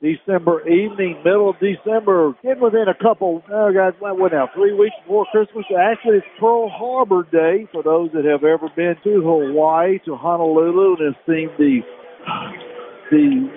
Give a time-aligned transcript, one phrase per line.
[0.00, 4.94] December evening, middle of December, getting within a couple, oh guys, what now, three weeks
[5.02, 5.64] before Christmas.
[5.76, 10.98] Actually, it's Pearl Harbor Day for those that have ever been to Hawaii, to Honolulu,
[11.00, 11.80] and have seen the,
[13.10, 13.50] the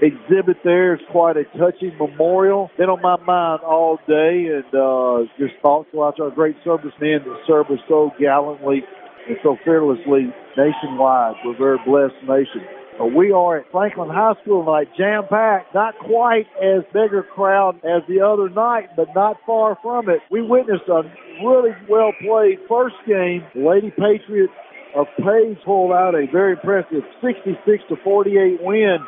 [0.00, 2.70] exhibit there is quite a touching memorial.
[2.78, 6.54] Been on my mind all day, and uh, just thoughts go out to our great
[6.62, 8.84] servicemen that serve us so gallantly
[9.26, 11.34] and so fearlessly nationwide.
[11.44, 12.79] We're a very blessed nation.
[13.00, 15.74] But we are at Franklin High School tonight, jam packed.
[15.74, 20.20] Not quite as big a crowd as the other night, but not far from it.
[20.30, 21.00] We witnessed a
[21.42, 23.40] really well played first game.
[23.54, 24.52] The Lady Patriots
[24.94, 27.56] of Page pulled out a very impressive 66
[27.88, 28.98] to 48 win.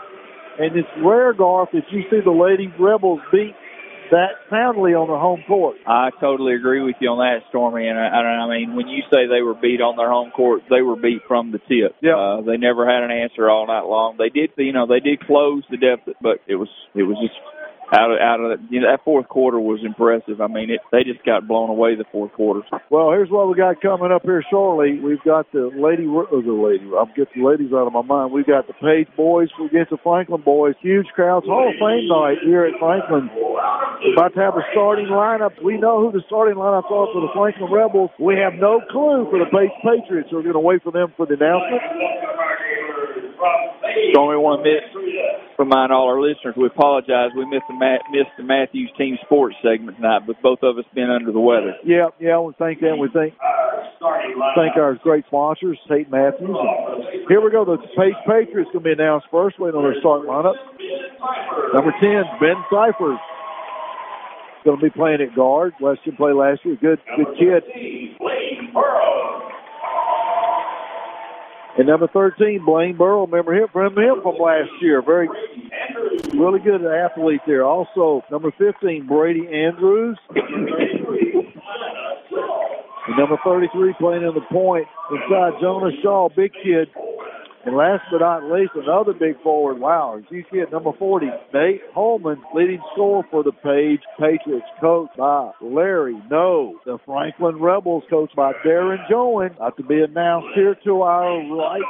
[0.59, 3.53] And it's rare, Garth, that you see the Lady Rebels beat
[4.13, 5.81] that soundly on their home court.
[5.89, 7.89] I totally agree with you on that, Stormy.
[7.89, 10.85] And I, I mean, when you say they were beat on their home court, they
[10.85, 11.97] were beat from the tip.
[12.05, 12.21] Yeah.
[12.21, 14.21] Uh, they never had an answer all night long.
[14.21, 17.41] They did, you know, they did close the deficit, but it was it was just
[17.93, 20.41] out of out of you know, that fourth quarter was impressive.
[20.41, 22.65] I mean, it they just got blown away the fourth quarter.
[22.89, 24.99] Well, here's what we got coming up here shortly.
[24.99, 26.89] We've got the lady, oh, the lady.
[26.89, 28.33] I'm getting the ladies out of my mind.
[28.33, 30.75] We've got the Page boys against the Franklin boys.
[30.81, 33.29] Huge crowds, Hall of Fame night here at Franklin.
[34.17, 35.53] About to have a starting lineup.
[35.63, 38.11] We know who the starting lineups are for the Franklin Rebels.
[38.19, 40.31] We have no clue for the Page Patriots.
[40.33, 41.83] We're going to wait for them for the announcement.
[44.13, 44.85] Stormy, want to miss
[45.59, 47.31] remind all our listeners we apologize.
[47.37, 47.79] We missed the
[48.11, 51.77] missed the Matthews team sports segment tonight, but both of us been under the weather.
[51.85, 52.39] Yeah, yeah.
[52.41, 52.99] We thank them.
[52.99, 53.35] We thank
[54.55, 56.11] thank our great sponsors, St.
[56.11, 56.57] Matthews.
[57.29, 57.65] Here we go.
[57.65, 59.59] The Page Patriots going to be announced first.
[59.59, 60.59] Waiting on their start lineup.
[61.75, 63.19] Number ten, Ben Cyphers.
[64.65, 65.75] Going to be playing at guard.
[65.81, 66.77] Weston played last year.
[66.81, 67.63] Good, good kid.
[71.79, 73.27] And number 13, Blaine Burrow.
[73.27, 75.01] Remember him from him from last year.
[75.01, 75.29] Very,
[76.35, 77.65] really good athlete there.
[77.65, 80.19] Also, number 15, Brady Andrews.
[83.09, 86.89] and number 33, playing in the point inside Jonas Shaw, big kid.
[87.65, 89.79] And last but not least, another big forward.
[89.79, 95.53] Wow, see at number 40, Nate Holman, leading scorer for the Page Patriots, coached by
[95.61, 96.81] Larry No.
[96.85, 101.83] The Franklin Rebels, coached by Darren Joen, about to be announced here to our right.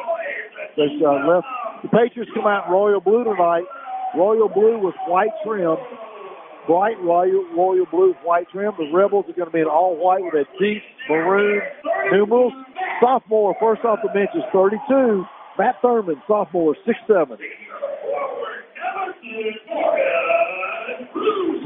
[0.77, 1.47] This, uh, left.
[1.83, 3.65] The Patriots come out royal blue tonight.
[4.15, 5.77] Royal blue with white trim.
[6.67, 8.73] Bright royal, royal blue white trim.
[8.77, 11.63] The Rebels are going to be in all white with a deep maroon
[12.13, 12.53] numerals.
[13.01, 15.25] Sophomore, first off the bench is 32.
[15.59, 17.39] Matt Thurman, sophomore, six seven.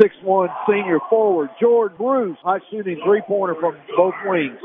[0.01, 1.51] Six one senior forward.
[1.61, 4.59] Jordan Bruce, high shooting three pointer from both wings.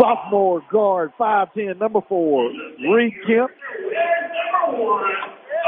[0.00, 2.50] Sophomore guard, 5'10, number four,
[2.90, 3.50] Reed Kemp.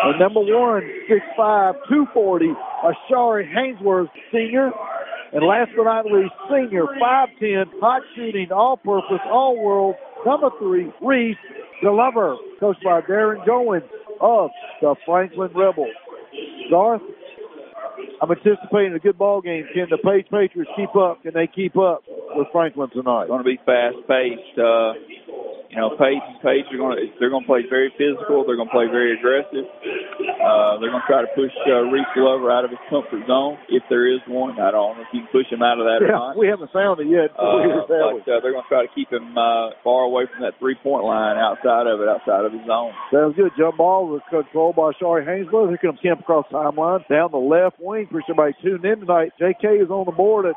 [0.04, 2.46] And number one, 6'5, 240,
[2.84, 4.70] Ashari Haynesworth, senior.
[5.36, 10.90] And last but not least, senior, 5'10, hot shooting, all purpose, all world, number three,
[11.02, 11.36] Reese
[11.82, 13.84] Glover, coached by Darren Goins
[14.22, 14.48] of
[14.80, 15.92] the Franklin Rebels.
[16.70, 17.02] Garth,
[18.22, 19.66] I'm anticipating a good ball game.
[19.74, 21.22] Can the Page Patriots keep up?
[21.22, 22.02] Can they keep up
[22.34, 23.24] with Franklin tonight?
[23.24, 24.56] It's Going to be fast paced.
[24.56, 24.94] Uh,
[25.70, 28.46] you know, Page and Page are going to they're going to play very physical.
[28.46, 29.66] They're going to play very aggressive.
[29.66, 33.58] Uh, they're going to try to push uh, Reese Glover out of his comfort zone
[33.68, 34.58] if there is one.
[34.60, 36.38] I don't know if you can push him out of that yeah, or not.
[36.38, 37.34] We haven't found it yet.
[37.34, 40.54] Uh, but uh, they're going to try to keep him uh, far away from that
[40.62, 42.94] three point line, outside of it, outside of his zone.
[43.10, 43.50] Sounds good.
[43.58, 45.74] Jump ball was controlled by Shari Haynesworth.
[45.74, 48.06] Here comes Kemp across the timeline down the left wing.
[48.06, 49.32] Appreciate everybody tuning in tonight.
[49.40, 50.54] JK is on the board at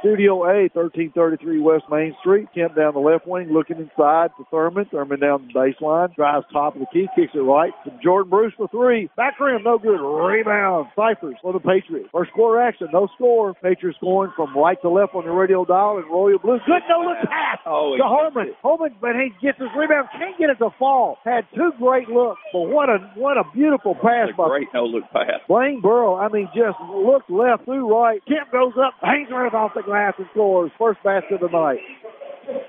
[0.00, 2.48] Studio A, 1333 West Main Street.
[2.54, 4.86] Kemp down the left wing, looking inside to Thurman.
[4.90, 8.54] Thurman down the baseline, drives top of the key, kicks it right to Jordan Bruce
[8.56, 9.10] for three.
[9.16, 10.00] Back rim, no good.
[10.00, 10.88] Rebound.
[10.96, 12.08] Cyphers for the Patriots.
[12.12, 13.52] First quarter action, no score.
[13.60, 16.58] Patriots scoring from right to left on the radio dial in Royal Blue.
[16.64, 18.56] Good no look pass oh, to Harmon.
[18.62, 21.18] Harmon, but he gets his rebound, can't get it to fall.
[21.24, 25.04] Had two great looks, but what a what a beautiful pass by great no look
[25.12, 25.44] pass.
[25.46, 26.16] Blaine Burrow.
[26.16, 28.24] I mean, just looked left through right.
[28.26, 30.70] Kemp goes up, hangs right off the glass and scores.
[30.78, 31.82] First basket of the night.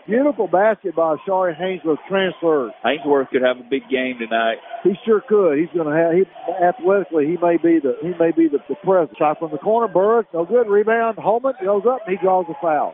[0.09, 2.73] Beautiful basket by Shari Haynesworth transfer.
[2.83, 4.57] Haynesworth could have a big game tonight.
[4.83, 5.57] He sure could.
[5.57, 6.12] He's going to have.
[6.18, 6.25] He
[6.57, 9.18] athletically, he may be the he may be the, the present.
[9.18, 9.88] Shot from the corner.
[9.88, 10.68] Burke, no good.
[10.68, 11.18] Rebound.
[11.18, 12.01] Holman goes up.
[12.09, 12.94] he draws a foul.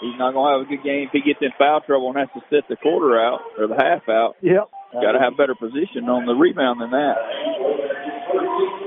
[0.00, 2.18] He's not going to have a good game if he gets in foul trouble and
[2.18, 4.36] has to sit the quarter out or the half out.
[4.40, 4.70] Yep.
[4.94, 7.16] Got to have better position on the rebound than that.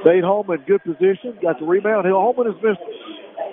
[0.01, 1.37] Dade Holman, good position.
[1.41, 2.07] Got the rebound.
[2.09, 2.81] Holman has missed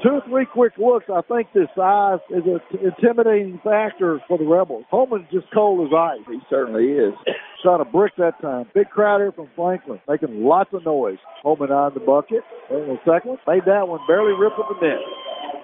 [0.02, 1.06] two or three quick looks.
[1.12, 4.84] I think this size is an intimidating factor for the Rebels.
[4.90, 6.24] Holman's just cold as ice.
[6.28, 7.14] He certainly is.
[7.62, 8.66] Shot a brick that time.
[8.74, 11.18] Big crowd here from Franklin, making lots of noise.
[11.42, 12.42] Holman on the bucket.
[13.04, 14.98] Second made that one barely rip at the net.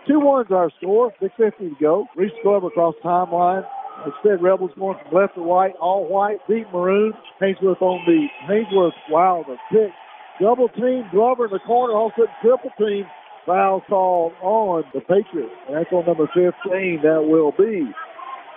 [0.09, 1.13] Two ones our score.
[1.23, 2.07] 6.50 to go.
[2.17, 3.65] Reese Glover across timeline.
[4.05, 7.13] Instead, Rebels going from left to right, all white, deep maroon.
[7.41, 8.93] Haynesworth on the Haynesworth.
[9.09, 9.93] Wow, the pick.
[10.41, 11.05] Double team.
[11.13, 11.95] Glover in the corner.
[11.95, 13.05] All of a sudden, triple team.
[13.47, 15.55] Foul called on the Patriots.
[15.71, 17.01] That's on number 15.
[17.03, 17.85] That will be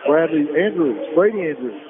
[0.07, 1.81] Bradley Andrews, Brady Andrews.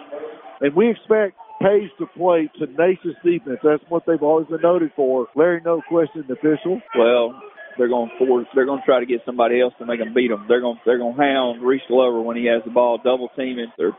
[0.61, 3.57] And we expect Page to play tenacious defense.
[3.63, 5.25] That's what they've always been noted for.
[5.35, 6.79] Larry, no question, official.
[6.95, 7.33] Well,
[7.77, 8.45] they're going to force.
[8.53, 10.45] They're going to try to get somebody else to make them beat them.
[10.47, 10.77] They're going.
[10.85, 13.71] They're going to hound Reese Glover when he has the ball, double teaming.
[13.77, 13.97] They're.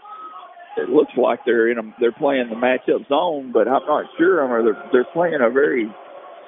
[0.76, 1.82] It looks like they're in a.
[1.98, 4.40] They're playing the matchup zone, but I'm not sure.
[4.40, 5.90] Or they're they're playing a very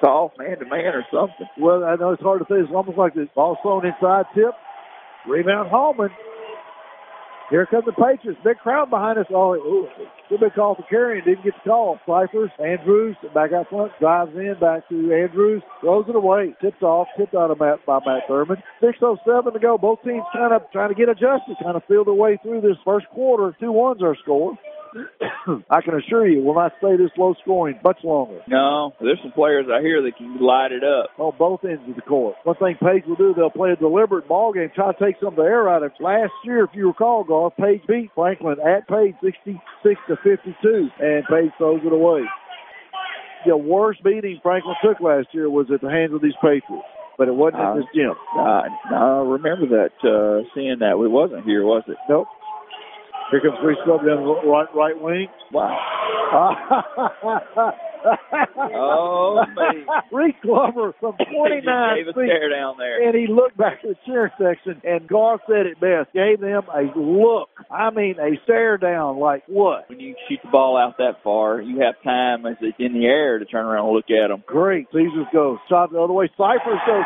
[0.01, 1.47] soft man to man or something.
[1.57, 2.59] Well, I know it's hard to say.
[2.59, 4.51] It's almost like the ball thrown inside tip.
[5.27, 6.09] Rebound Hallman.
[7.51, 8.39] Here come the Patriots.
[8.45, 9.25] Big crowd behind us.
[9.29, 9.85] Oh, ooh,
[10.29, 11.25] should be called for carrying.
[11.25, 11.99] Didn't get the call.
[12.07, 16.55] Cyphers, Andrews, back out front, drives in, back to Andrews, throws it away.
[16.61, 18.63] Tipped off, tipped out of Matt, by Matt Thurman.
[18.81, 19.77] 6.07 to go.
[19.77, 22.77] Both teams kind of trying to get adjusted, kind of feel their way through this
[22.85, 23.53] first quarter.
[23.59, 24.57] 2 1's our score.
[25.69, 28.39] I can assure you, will not stay this low scoring much longer.
[28.47, 31.95] No, there's some players out here that can light it up on both ends of
[31.95, 32.35] the court.
[32.43, 35.29] One thing Page will do, they'll play a deliberate ball game, try to take some
[35.29, 36.03] of the air out of it.
[36.03, 41.25] Last year, if you recall, Garth, Page beat Franklin at Page 66 to 52, and
[41.25, 42.21] Page throws it away.
[43.45, 46.85] The worst beating Franklin took last year was at the hands of these Patriots
[47.17, 48.15] but it wasn't uh, at this gym.
[48.35, 48.63] Uh,
[48.95, 50.97] I remember that, uh, seeing that.
[50.97, 51.97] It wasn't here, was it?
[52.09, 52.25] Nope.
[53.31, 55.27] Here comes Reese Glover down the right, right wing.
[55.53, 55.77] Wow.
[58.75, 59.85] oh, man.
[60.11, 63.07] Reese Glover from 29 gave a stare down there.
[63.07, 66.11] And he looked back to the cheer section, and Garth said it best.
[66.13, 67.49] Gave them a look.
[67.71, 69.89] I mean, a stare down like what?
[69.89, 73.05] When you shoot the ball out that far, you have time as it's in the
[73.05, 74.43] air to turn around and look at them.
[74.45, 74.87] Great.
[74.91, 75.57] Caesars goes.
[75.69, 76.29] Shot the other way.
[76.37, 77.05] Cyphers goes.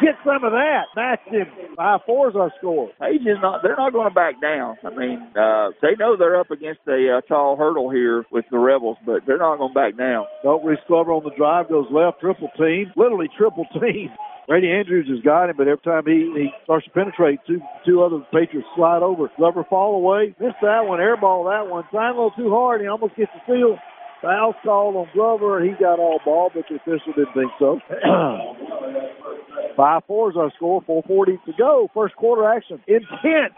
[0.00, 0.84] Get some of that.
[0.96, 1.46] Match him.
[1.76, 2.90] Five fours our score.
[3.00, 3.62] Page is not.
[3.62, 4.76] They're not going to back down.
[4.84, 8.58] I mean, uh, they know they're up against a uh, tall hurdle here with the
[8.58, 10.26] Rebels, but they're not going to back down.
[10.42, 14.10] Don't Reese Glover on the drive goes left, triple team, literally triple team.
[14.46, 18.02] Brady Andrews has got him, but every time he, he starts to penetrate, two two
[18.02, 19.30] other Patriots slide over.
[19.38, 20.34] Glover fall away.
[20.38, 21.84] Missed that one, airball that one.
[21.90, 22.82] Trying a little too hard.
[22.82, 23.78] He almost gets the steal.
[24.24, 25.62] Foul called on Glover.
[25.62, 27.78] He got all ball, but the official didn't think so.
[29.76, 30.82] Five four is our score.
[30.86, 31.90] 440 to go.
[31.92, 32.82] First quarter action.
[32.88, 33.54] Intense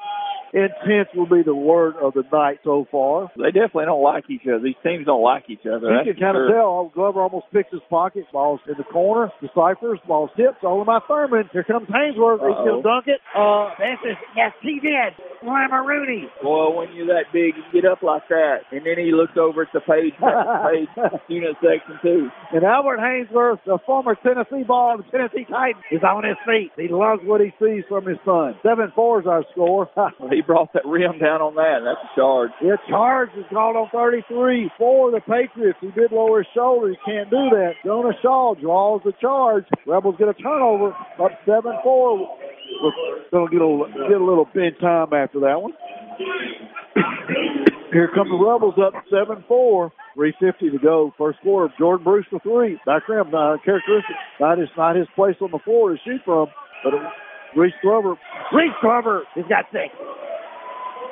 [0.53, 3.31] intense will be the word of the night so far.
[3.37, 4.61] They definitely don't like each other.
[4.61, 6.03] These teams don't like each other.
[6.05, 6.47] You can kind sure.
[6.47, 6.93] of tell.
[6.95, 8.25] Glover almost picks his pocket.
[8.33, 9.31] Ball's in the corner.
[9.41, 9.99] Deciphers.
[10.07, 10.65] Ball's tipped.
[10.65, 11.49] All of my Thurman.
[11.53, 12.41] Here comes Haynesworth.
[12.43, 13.21] He's going to dunk it.
[13.35, 15.15] Uh, this is, yes, he did.
[15.43, 16.29] Lima Rooney.
[16.43, 18.67] Well, when you're that big, you get up like that.
[18.73, 20.89] And then he looks over at the page, page
[21.29, 22.29] unit section two.
[22.53, 26.73] And Albert Haynesworth, the former Tennessee ball of the Tennessee Titans, is on his feet.
[26.77, 28.57] He loves what he sees from his son.
[28.65, 29.89] 7-4 is our score.
[30.31, 31.83] he brought that rim down on that.
[31.85, 32.51] That's a charge.
[32.63, 35.79] Yeah, charge is called on 33 for the Patriots.
[35.81, 36.91] He did lower his shoulder.
[36.91, 37.75] He can't do that.
[37.85, 39.65] Jonah Shaw draws the charge.
[39.87, 40.95] Rebels get a turnover.
[41.19, 41.85] Up 7-4.
[41.85, 42.23] We're
[43.33, 45.73] going to get a, get a little big time after that one.
[47.93, 49.91] Here come the Rebels up 7-4.
[50.17, 51.13] 350 to go.
[51.19, 51.73] First quarter.
[51.79, 52.81] Jordan Bruce for three.
[52.87, 54.17] Back rim, uh, characteristic.
[54.41, 56.49] Not not his place on the floor to shoot from,
[56.83, 57.03] but it,
[57.55, 58.17] Reese Glover.
[58.53, 59.93] Reese Glover has got six.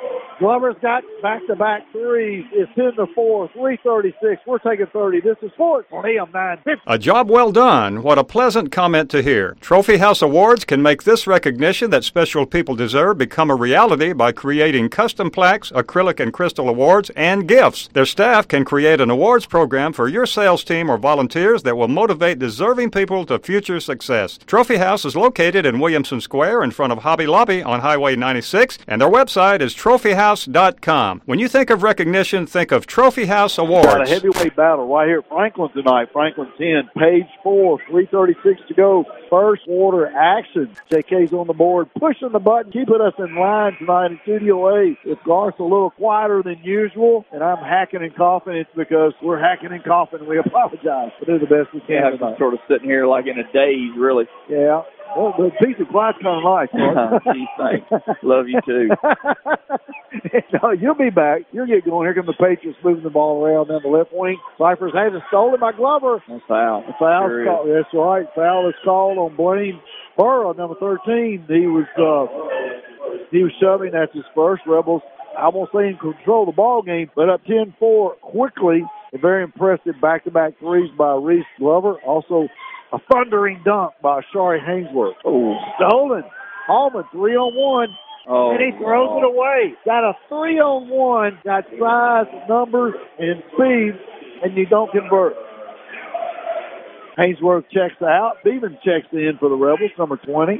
[0.09, 0.34] Thank you.
[0.37, 2.43] Glover's got back-to-back threes.
[2.51, 4.41] It's 10 to 4, 336.
[4.45, 5.21] We're taking 30.
[5.21, 6.81] This is sports on AM 950.
[6.87, 8.03] A job well done.
[8.03, 9.55] What a pleasant comment to hear.
[9.61, 14.33] Trophy House Awards can make this recognition that special people deserve become a reality by
[14.33, 17.87] creating custom plaques, acrylic and crystal awards, and gifts.
[17.93, 21.87] Their staff can create an awards program for your sales team or volunteers that will
[21.87, 24.37] motivate deserving people to future success.
[24.45, 28.79] Trophy House is located in Williamson Square in front of Hobby Lobby on Highway 96,
[28.85, 31.21] and their website is trophyhouse trophyhouse.com.
[31.25, 33.87] When you think of recognition, think of Trophy House Awards.
[33.87, 36.09] Got a heavyweight battle right here at Franklin tonight.
[36.11, 39.05] Franklin 10, page 4, 336 to go.
[39.29, 40.75] First quarter action.
[40.91, 44.97] JK's on the board, pushing the button, keeping us in line tonight in Studio A.
[45.03, 49.39] If Garth's a little quieter than usual, and I'm hacking and coughing, it's because we're
[49.39, 50.27] hacking and coughing.
[50.27, 51.11] We apologize.
[51.19, 52.17] We'll do the best we can.
[52.19, 54.25] Yeah, I'm sort of sitting here like in a daze, really.
[54.49, 54.83] Yeah.
[55.15, 56.71] Well, the piece of glass kind of nice.
[57.33, 57.47] Gee.
[58.23, 58.89] Love you too.
[60.61, 61.43] no, you'll be back.
[61.51, 62.05] You'll get going.
[62.05, 64.37] Here come the Patriots moving the ball around down the left wing.
[64.57, 66.21] Cyphers has it stolen by Glover.
[66.27, 66.83] That's foul.
[66.87, 67.69] The foul sure called.
[67.69, 68.25] That's right.
[68.35, 69.79] Foul is called on Blaine
[70.17, 71.45] Burrow, number 13.
[71.47, 72.27] He was uh,
[73.31, 73.91] he was shoving.
[73.91, 74.63] That's his first.
[74.67, 75.01] Rebels
[75.37, 78.83] I won't say in control of the ball game, but up 10-4 quickly.
[79.13, 81.95] A very impressive back-to-back threes by Reese Glover.
[82.05, 82.47] Also
[82.93, 85.13] a thundering dunk by Shari Haynesworth.
[85.25, 86.23] Oh, stolen.
[86.67, 87.89] Hallman three on one.
[88.27, 89.73] Oh, and he throws it away.
[89.85, 93.93] Got a three on one, got size, numbers, and speed,
[94.43, 95.33] and you don't convert.
[97.17, 98.37] Haynesworth checks out.
[98.43, 100.59] Beeman checks in for the Rebels, number 20.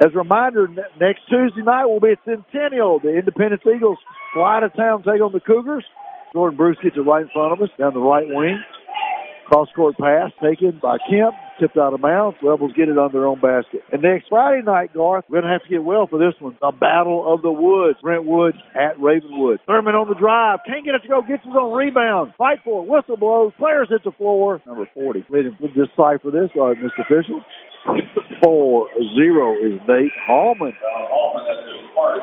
[0.00, 0.66] As a reminder,
[0.98, 2.98] next Tuesday night will be at Centennial.
[2.98, 3.98] The Independence Eagles
[4.32, 5.84] fly to town, take on the Cougars.
[6.32, 8.58] Jordan Bruce gets it right in front of us, down the right wing.
[9.46, 12.36] Cross court pass taken by Kemp, tipped out of bounds.
[12.42, 13.82] Rebels get it on their own basket.
[13.92, 16.56] And next Friday night, Garth, we're going to have to get well for this one.
[16.60, 17.98] The Battle of the Woods.
[18.02, 19.60] Brentwood at Ravenwood.
[19.66, 20.60] Thurman on the drive.
[20.66, 21.22] Can't get it to go.
[21.22, 22.32] Gets his own rebound.
[22.38, 22.88] Fight for it.
[22.88, 23.52] Whistle blows.
[23.58, 24.62] Players hit the floor.
[24.66, 25.26] Number 40.
[25.28, 27.04] We'll decipher this, all right, Mr.
[27.04, 27.42] Official.
[28.42, 30.72] Four zero is Nate Hallman.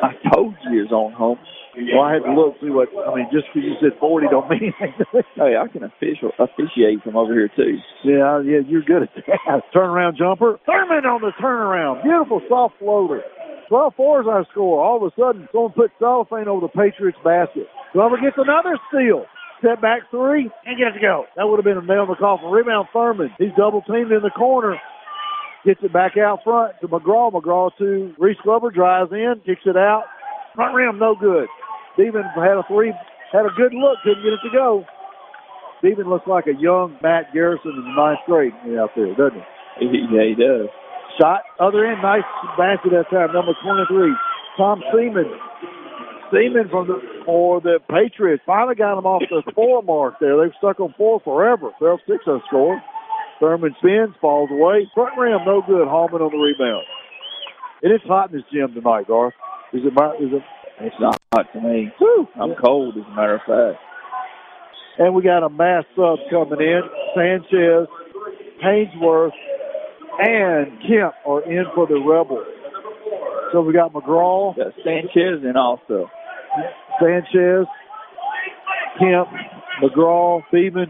[0.01, 1.37] I told you it's on home.
[1.75, 2.89] Well, I had to look see what.
[2.91, 5.23] I mean, just because you said forty don't mean anything.
[5.35, 7.79] hey, I can official officiate from over here too.
[8.03, 9.63] Yeah, yeah, you're good at that.
[9.75, 10.59] Turnaround jumper.
[10.65, 12.03] Thurman on the turnaround.
[12.03, 13.21] Beautiful soft floater.
[13.71, 14.83] 12-4 is our score.
[14.83, 17.71] All of a sudden, someone put cellophane over the Patriots basket.
[17.93, 19.23] Glover gets another steal.
[19.59, 21.23] Step back three and get it to go.
[21.37, 22.49] That would have been a nail in the coffin.
[22.49, 23.31] Rebound Thurman.
[23.37, 24.75] He's double teamed in the corner.
[25.63, 27.31] Gets it back out front to McGraw.
[27.31, 30.05] McGraw to Reese Glover drives in, kicks it out.
[30.55, 31.47] Front rim, no good.
[31.93, 32.93] Steven had a three,
[33.31, 34.85] had a good look, couldn't get it to go.
[35.79, 39.41] Steven looks like a young Matt Garrison in the ninth grade out there, doesn't
[39.79, 39.87] he?
[40.13, 40.69] Yeah, he does.
[41.19, 42.27] Shot, other end, nice
[42.57, 44.13] basket that time, number 23.
[44.57, 45.25] Tom Seaman.
[46.31, 48.43] Seaman from the, for the Patriots.
[48.45, 50.37] Finally got him off the four mark there.
[50.39, 51.71] They've stuck on four forever.
[51.81, 52.81] 12-6 on score.
[53.39, 54.87] Thurman spins, falls away.
[54.93, 55.87] Front rim, no good.
[55.87, 56.85] Hallman on the rebound.
[57.81, 59.33] It is hot in this gym tonight, Garth.
[59.73, 60.23] Is it?
[60.23, 60.43] Is it?
[60.81, 61.91] It's not hot to me.
[62.35, 63.83] I'm cold, as a matter of fact.
[64.97, 66.81] And we got a mass sub coming in.
[67.15, 67.87] Sanchez,
[68.63, 69.31] Haynesworth,
[70.19, 72.45] and Kemp are in for the Rebels.
[73.53, 74.55] So we got McGraw.
[74.55, 76.09] Got Sanchez in also.
[76.99, 77.65] Sanchez,
[78.99, 79.27] Kemp,
[79.81, 80.87] McGraw, Beeman,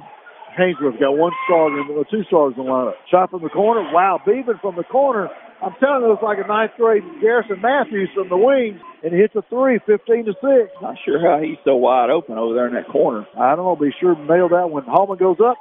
[0.58, 2.94] Haynesworth got one star, or two stars in the lineup.
[3.10, 3.82] Shot from the corner.
[3.94, 5.30] Wow, Beeman from the corner.
[5.62, 9.20] I'm telling you, it's like a ninth grade Garrison Matthews from the wing, and he
[9.22, 10.44] hits a three, 15 to 6.
[10.82, 13.28] Not sure how he's so wide open over there in that corner.
[13.38, 13.78] I don't know.
[13.78, 15.58] Be sure to nail that when Hallman goes up.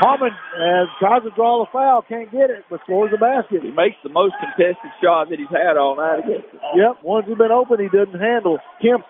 [0.00, 3.62] Hallman uh, tries to draw the foul, can't get it, but scores the basket.
[3.62, 6.58] He makes the most contested shot that he's had all night against it.
[6.74, 8.58] Yep, ones have been open, he doesn't handle.
[8.82, 9.06] Kemp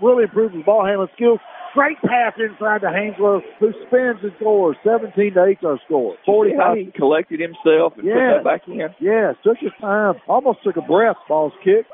[0.00, 1.36] really improved his ball handling skills.
[1.74, 4.76] Great pass inside to Haynesworth, who spins and scores.
[4.84, 6.16] 17 to 8 our score.
[6.26, 8.36] 40 how he collected himself and yeah.
[8.36, 8.76] put that back in.
[9.00, 10.14] Yeah, took his time.
[10.28, 11.16] Almost took a breath.
[11.28, 11.86] Ball's kick.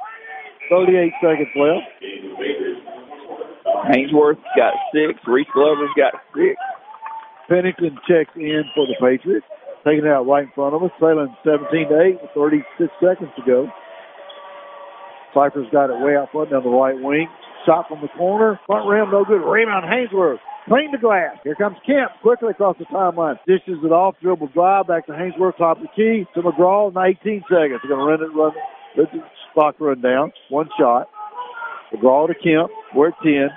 [0.69, 1.87] 38 seconds left.
[3.95, 5.21] Haynesworth got six.
[5.27, 6.59] Reese Glover's got six.
[7.49, 9.47] Pennington checks in for the Patriots.
[9.87, 10.91] Taking it out right in front of us.
[10.99, 13.71] Trailing 17 to 8 with 36 seconds to go.
[15.33, 17.29] Cypher's got it way out front down the right wing.
[17.69, 18.59] Shot from the corner.
[18.67, 19.45] Front rim, no good.
[19.45, 20.39] Rebound, Haynesworth.
[20.67, 21.37] Clean the glass.
[21.45, 23.37] Here comes Kemp quickly across the timeline.
[23.47, 24.15] Dishes it off.
[24.23, 25.59] Dribble drive back to Haynesworth.
[25.59, 26.95] Top of the key to McGraw.
[26.95, 27.81] 19 seconds.
[27.85, 28.53] They're going to run it, run
[28.97, 29.09] it.
[29.13, 29.21] The
[29.53, 30.33] clock run down.
[30.49, 31.11] One shot.
[31.93, 32.71] McGraw to Kemp.
[32.97, 33.49] We're at 10.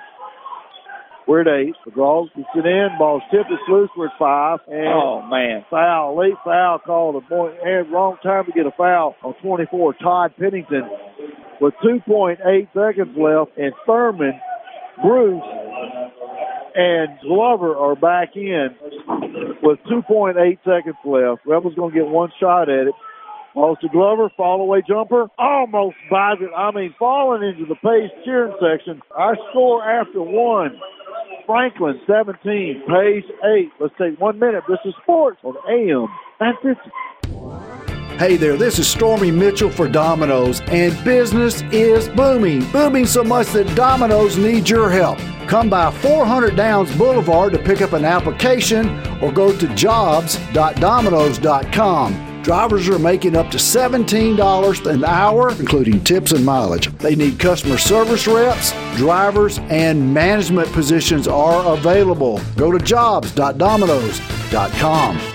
[1.32, 1.74] We're at 8.
[1.88, 2.88] McGraw gets it in.
[2.98, 3.50] Ball's tipped.
[3.50, 3.88] It's loose.
[3.96, 4.58] We're at 5.
[4.68, 5.64] And oh, man.
[5.70, 6.18] Foul.
[6.18, 7.16] Late foul called.
[7.16, 9.94] A boy, and wrong time to get a foul on 24.
[9.94, 10.82] Todd Pennington
[11.58, 12.36] with 2.8
[12.74, 14.38] seconds left, and Thurman,
[15.02, 15.42] Bruce,
[16.74, 18.76] and Glover are back in
[19.62, 20.36] with 2.8
[20.66, 21.46] seconds left.
[21.46, 22.94] Rebels going to get one shot at it.
[23.54, 26.50] Falls to Glover, fall away jumper, almost buys it.
[26.54, 29.00] I mean, falling into the Page cheering section.
[29.16, 30.78] Our score after one.
[31.46, 33.72] Franklin 17, Page 8.
[33.80, 34.62] Let's take one minute.
[34.68, 36.06] This is sports on AM
[36.40, 36.90] 950.
[38.18, 42.64] Hey there, this is Stormy Mitchell for Domino's, and business is booming.
[42.70, 45.18] Booming so much that Domino's needs your help.
[45.48, 48.88] Come by 400 Downs Boulevard to pick up an application
[49.20, 52.31] or go to jobs.domino's.com.
[52.42, 56.88] Drivers are making up to $17 an hour, including tips and mileage.
[56.98, 62.40] They need customer service reps, drivers, and management positions are available.
[62.56, 65.31] Go to jobs.domino's.com.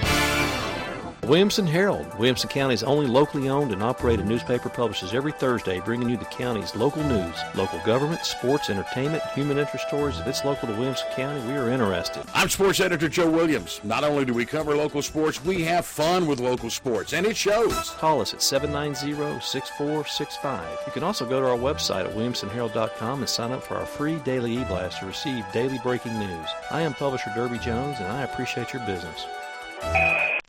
[1.27, 6.15] Williamson Herald, Williamson County's only locally owned and operated newspaper, publishes every Thursday, bringing you
[6.15, 10.17] the county's local news, local government, sports, entertainment, human interest stories.
[10.19, 12.24] If it's local to Williamson County, we are interested.
[12.34, 13.81] I'm Sports Editor Joe Williams.
[13.84, 17.36] Not only do we cover local sports, we have fun with local sports, and it
[17.36, 17.89] shows.
[17.89, 20.86] Call us at 790-6465.
[20.86, 24.15] You can also go to our website at williamsonherald.com and sign up for our free
[24.19, 26.48] daily e-blast to receive daily breaking news.
[26.72, 29.25] I am publisher Derby Jones, and I appreciate your business.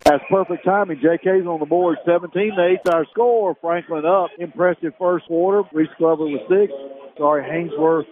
[0.09, 1.03] That's perfect timing.
[1.05, 3.55] JK's on the board, 17 to 8 our score.
[3.61, 4.31] Franklin up.
[4.39, 5.69] Impressive first quarter.
[5.71, 6.73] Reese Glover with six.
[7.19, 8.07] Sorry, Haynesworth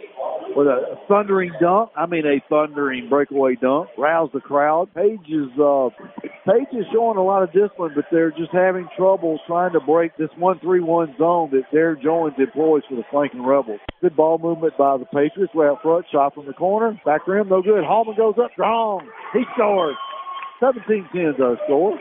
[0.55, 1.93] with a thundering dunk.
[1.97, 3.89] I mean, a thundering breakaway dunk.
[3.97, 4.93] Roused the crowd.
[4.95, 5.89] Page is, uh,
[6.45, 10.17] Page is showing a lot of discipline, but they're just having trouble trying to break
[10.19, 13.81] this 1-3-1 zone that Derek Jones employs for the flanking Rebels.
[14.03, 15.55] Good ball movement by the Patriots.
[15.55, 16.05] Way out front.
[16.13, 17.01] Shot from the corner.
[17.07, 17.85] Back rim, no good.
[17.85, 19.09] Hallman goes up strong.
[19.33, 19.97] He scores.
[20.63, 21.99] 17-10 our score.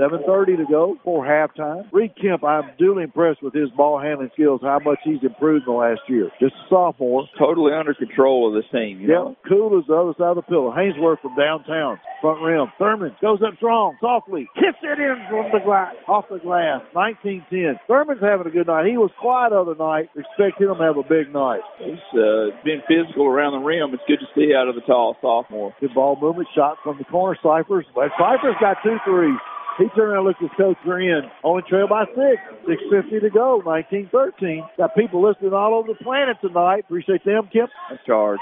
[0.00, 1.84] 7.30 to go for halftime.
[1.92, 5.74] Reed Kemp, I'm duly impressed with his ball handling skills, how much he's improved in
[5.74, 6.30] the last year.
[6.40, 7.28] Just a sophomore.
[7.38, 9.00] Totally under control of the team.
[9.00, 9.36] You yeah, know?
[9.46, 10.72] cool as the other side of the pillow.
[10.72, 12.00] Haynesworth from downtown.
[12.22, 12.72] Front rim.
[12.78, 14.48] Thurman goes up strong, softly.
[14.56, 16.80] Tips it in from the glass, off the glass.
[16.96, 17.76] 19-10.
[17.86, 18.86] Thurman's having a good night.
[18.86, 20.08] He was quiet the other night.
[20.16, 21.60] Expect him to have a big night.
[21.76, 23.92] He's uh, been physical around the rim.
[23.92, 25.74] It's good to see out of the tall sophomore.
[25.80, 26.48] Good ball movement.
[26.54, 27.36] Shot from the corner.
[27.42, 27.84] Cyphers.
[27.94, 29.40] But Cyphers got two threes.
[29.80, 30.76] He turned around and looked at his coach.
[30.86, 31.24] We're in.
[31.42, 32.36] Only trail by six.
[32.68, 33.62] 6.50 to go.
[33.64, 34.60] 19-13.
[34.76, 36.84] Got people listening all over the planet tonight.
[36.84, 37.70] Appreciate them, Kemp.
[37.90, 38.38] A charge.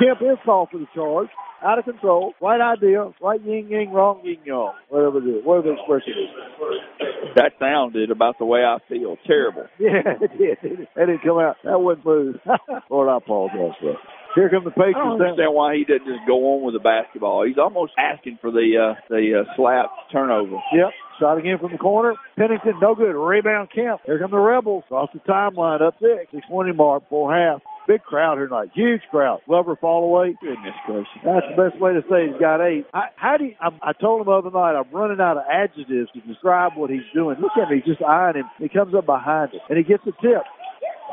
[0.00, 1.28] Kemp is called for the charge.
[1.62, 2.32] Out of control.
[2.40, 3.12] Right idea.
[3.20, 4.72] Right yin yang, wrong yin yang.
[4.88, 5.44] Whatever it is.
[5.44, 7.34] Whatever the expression is.
[7.36, 9.16] That sounded about the way I feel.
[9.26, 9.66] Terrible.
[9.78, 10.58] Yeah, it did.
[10.62, 11.56] It didn't come out.
[11.64, 12.36] That wasn't smooth.
[12.90, 14.00] Lord, I apologize for that.
[14.36, 15.00] Here come the Patriots.
[15.00, 17.48] I don't understand why he doesn't just go on with the basketball.
[17.48, 20.60] He's almost asking for the uh, the uh, slap turnover.
[20.76, 20.92] Yep.
[21.18, 22.14] Shot again from the corner.
[22.36, 23.16] Pennington, no good.
[23.16, 24.02] Rebound Kemp.
[24.04, 24.84] Here come the Rebels.
[24.90, 26.28] Off the timeline, up six.
[26.30, 27.62] 620 mark, full half.
[27.88, 28.68] Big crowd here tonight.
[28.74, 29.40] Huge crowd.
[29.46, 30.36] Glover fall away.
[30.42, 31.22] Goodness gracious.
[31.24, 32.84] That's the best way to say he's got eight.
[32.92, 35.44] I, how do you, I, I told him the other night, I'm running out of
[35.48, 37.38] adjectives to describe what he's doing.
[37.40, 38.50] Look at me, just eyeing him.
[38.58, 40.42] He comes up behind him, and he gets a tip.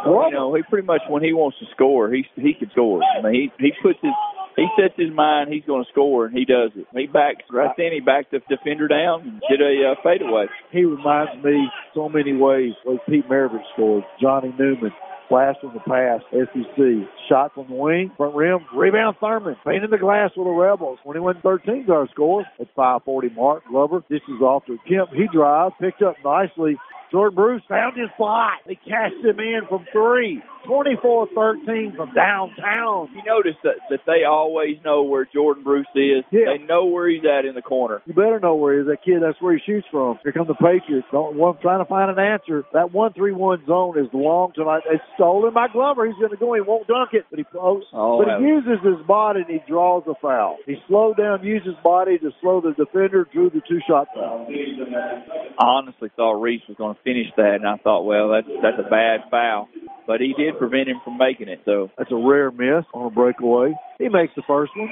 [0.05, 3.01] Well, you know, he pretty much when he wants to score, he he can score.
[3.03, 4.11] I mean, he he puts his
[4.55, 6.85] he sets his mind he's going to score and he does it.
[6.93, 7.91] He backs right then.
[7.91, 10.45] He backed the defender down and did a uh, fadeaway.
[10.71, 14.03] He reminds me so many ways like Pete Maravich scored.
[14.21, 14.91] Johnny Newman.
[15.29, 17.09] Flash from the pass, SEC.
[17.29, 19.55] Shot from the wing, front rim, rebound Thurman.
[19.65, 20.99] Painting the glass with the Rebels.
[21.05, 23.63] 21-13 is our score at 540 mark.
[23.67, 25.09] Glover dishes off to Kemp.
[25.11, 26.77] He drives, picked up nicely.
[27.13, 28.53] Jordan Bruce found his spot.
[28.65, 30.41] They cashed him in from three.
[30.67, 33.09] 24-13 from downtown.
[33.15, 36.23] You notice that, that they always know where Jordan Bruce is.
[36.31, 36.57] Yeah.
[36.57, 38.01] They know where he's at in the corner.
[38.05, 38.87] You better know where he is.
[38.87, 40.19] That kid, that's where he shoots from.
[40.23, 41.07] Here come the Patriots.
[41.11, 42.63] Don't, I'm trying to find an answer.
[42.73, 44.83] That 1-3-1 zone is long tonight.
[44.89, 46.05] It's stolen by Glover.
[46.05, 46.53] He's going to go.
[46.53, 47.85] He won't dunk it, but he floats.
[47.93, 50.57] Oh, but he uses his body and he draws a foul.
[50.65, 54.47] He slowed down, used his body to slow the defender, drew the two-shot foul.
[54.49, 58.77] I honestly thought Reese was going to finish that, and I thought, well, that's that's
[58.79, 59.67] a bad foul.
[60.05, 61.61] But he did prevent him from making it.
[61.65, 63.73] So that's a rare miss on a breakaway.
[63.99, 64.89] He makes the first one.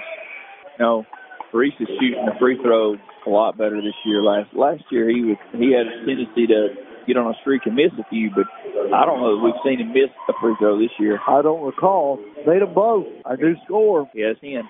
[0.79, 1.05] No,
[1.53, 2.95] Reese is shooting the free throw
[3.27, 4.23] a lot better this year.
[4.23, 6.69] Last last year he was he had a tendency to
[7.07, 8.47] get on a streak and miss a few, but
[8.93, 11.19] I don't know that we've seen him miss a free throw this year.
[11.27, 12.19] I don't recall.
[12.47, 13.05] Made them both.
[13.25, 14.09] I do score.
[14.15, 14.69] Yes, him.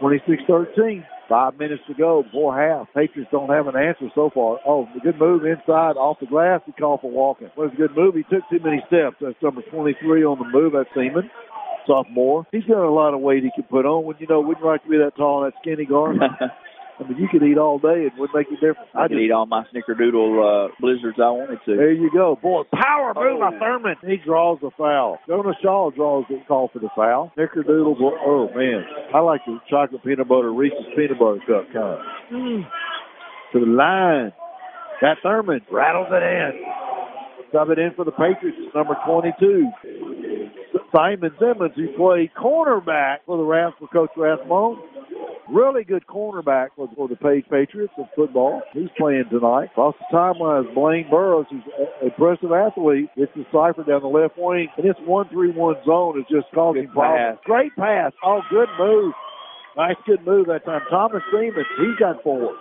[0.00, 1.02] 26-13.
[1.28, 2.86] Five minutes to go before half.
[2.94, 4.58] Patriots don't have an answer so far.
[4.64, 6.60] Oh, good move inside off the glass.
[6.66, 7.50] He called for walking.
[7.56, 8.14] Was a good move.
[8.14, 9.16] He took too many steps.
[9.20, 10.72] That's number 23 on the move.
[10.72, 11.28] That's Seaman.
[11.86, 12.46] Sophomore.
[12.52, 14.04] He's got a lot of weight he can put on.
[14.04, 16.16] When you know, wouldn't like to be that tall and that skinny guard.
[16.98, 18.88] I mean, you could eat all day and it would make a difference.
[18.94, 21.76] I, I could just, eat all my snickerdoodle uh, blizzards I wanted to.
[21.76, 22.38] There you go.
[22.40, 23.50] Boy, power move oh.
[23.50, 23.96] by Thurman.
[24.00, 25.18] He draws the foul.
[25.28, 27.32] Jonah Shaw draws the call for the foul.
[27.36, 28.84] Snickerdoodle, oh, man.
[29.14, 32.00] I like the chocolate peanut butter, Reese's peanut butter cup kind.
[32.32, 32.62] Mm.
[33.52, 34.32] To the line.
[35.02, 35.60] That Thurman.
[35.70, 36.64] Rattles it in.
[37.52, 38.58] Sub it in for the Patriots.
[38.74, 39.70] Number 22.
[40.94, 44.78] Simon Simmons, who played cornerback for the Rams for Coach Rathbone.
[45.48, 48.62] Really good cornerback for, for the Page Patriots of football.
[48.72, 49.70] He's playing tonight.
[49.72, 53.08] Across the timeline is Blaine Burrows, who's an impressive athlete.
[53.16, 57.38] It's the cipher down the left wing, and this one-three-one zone is just causing problems.
[57.44, 58.12] Great pass.
[58.24, 59.14] Oh, good move.
[59.76, 60.80] Nice, good move that time.
[60.88, 62.54] Thomas Seaman, he got four.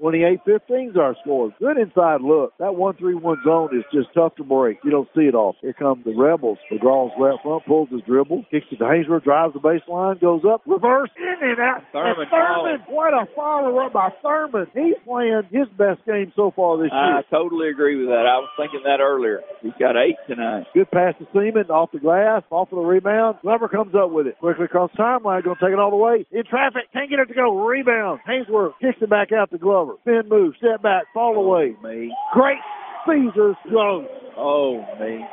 [0.00, 1.54] 28-15 is our score.
[1.60, 2.52] Good inside look.
[2.58, 4.78] That 1-3-1 zone is just tough to break.
[4.82, 5.54] You don't see it off.
[5.60, 6.58] Here come the Rebels.
[6.72, 10.62] McGraw's left front, pulls his dribble, kicks it to Haynesworth, drives the baseline, goes up,
[10.66, 11.82] reverse, in and out.
[11.92, 12.26] Thurman.
[12.30, 14.66] Thurman, what a follow-up by Thurman.
[14.74, 17.18] He's playing his best game so far this year.
[17.18, 18.26] I totally agree with that.
[18.26, 19.40] I was thinking that earlier.
[19.62, 20.66] He's got eight tonight.
[20.74, 23.38] Good pass to Seaman off the glass, off of the rebound.
[23.42, 24.38] Glover comes up with it.
[24.38, 26.26] Quickly across the timeline, going to take it all the way.
[26.32, 27.64] In traffic, can't get it to go.
[27.64, 28.20] Rebound.
[28.28, 29.94] Haynesworth kicks it back out to Glover.
[30.02, 31.74] Spin move, step back, fall away.
[32.34, 32.58] Great
[33.06, 34.06] Caesars goes.
[34.36, 35.24] Oh, me.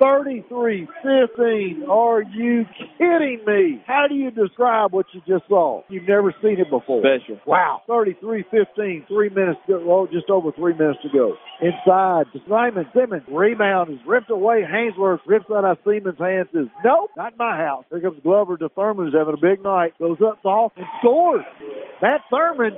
[0.00, 1.88] 33-15.
[1.88, 2.64] Are you
[2.98, 3.82] kidding me?
[3.86, 5.82] How do you describe what you just saw?
[5.88, 7.02] You've never seen it before.
[7.02, 7.40] Special.
[7.46, 7.82] Wow.
[7.88, 9.08] 33-15.
[9.08, 9.84] Three minutes to go.
[9.88, 11.34] Oh, just over three minutes to go.
[11.60, 13.24] Inside Simon Simmons.
[13.28, 14.62] Rebound is ripped away.
[14.62, 16.48] Haynesworth rips out of Siemens' hands.
[16.54, 17.84] Says, nope, not in my house.
[17.90, 19.98] Here comes Glover to Thurman, who's having a big night.
[19.98, 21.44] Goes up soft and scores.
[22.00, 22.72] That Thurman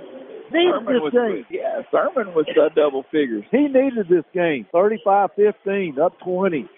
[0.52, 1.46] needs Thurman this was, game.
[1.50, 3.44] yeah, Thurman was uh, double figures.
[3.50, 4.66] He needed this game.
[4.74, 6.68] 35-15, up 20.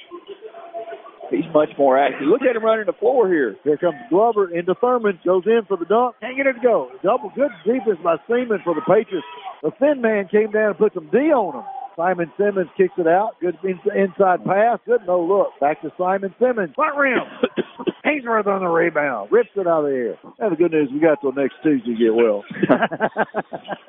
[1.30, 2.28] He's much more active.
[2.28, 3.56] Look at him running the floor here.
[3.64, 5.18] Here comes Glover into Thurman.
[5.24, 6.16] Goes in for the dunk.
[6.20, 6.90] Can't get it to go.
[7.02, 9.26] Double good defense by Seaman for the Patriots.
[9.62, 11.64] The thin man came down and put some D on him.
[11.96, 13.40] Simon Simmons kicks it out.
[13.40, 14.78] Good inside pass.
[14.84, 15.58] Good no look.
[15.60, 16.74] Back to Simon Simmons.
[16.74, 17.24] Front rim.
[18.12, 19.32] Haynesworth on the rebound.
[19.32, 20.18] Rips it out of the air.
[20.38, 22.44] And the good news, we got till next Tuesday to get well.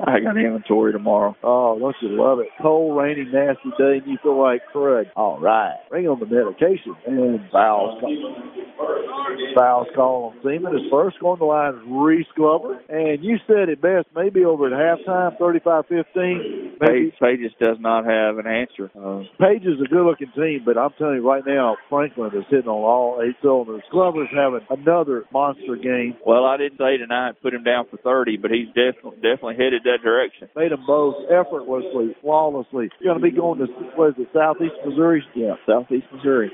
[0.05, 1.35] I got inventory tomorrow.
[1.43, 2.47] Oh, don't you love it?
[2.61, 5.05] Cold, rainy, nasty day, and you feel like crud.
[5.15, 5.75] All right.
[5.89, 6.95] Bring on the medication.
[7.07, 8.01] And fouls.
[9.57, 10.73] Fouls call on Seaman.
[10.73, 12.79] His first going to the line is Reese Glover.
[12.89, 16.03] And you said it best, maybe over at halftime, 35-15.
[16.15, 18.91] Maybe Page, Pages does not have an answer.
[18.97, 22.67] Uh, Page is a good-looking team, but I'm telling you right now, Franklin is hitting
[22.67, 23.83] on all eight cylinders.
[24.13, 26.15] Glover's having another monster game.
[26.25, 29.81] well, I didn't say tonight put him down for 30, but he's definitely definitely headed
[29.83, 30.49] that direction.
[30.55, 32.89] Made them both effortlessly, flawlessly.
[33.03, 35.23] Going to be going to what is it, Southeast Missouri?
[35.35, 36.51] Yeah, Southeast Missouri.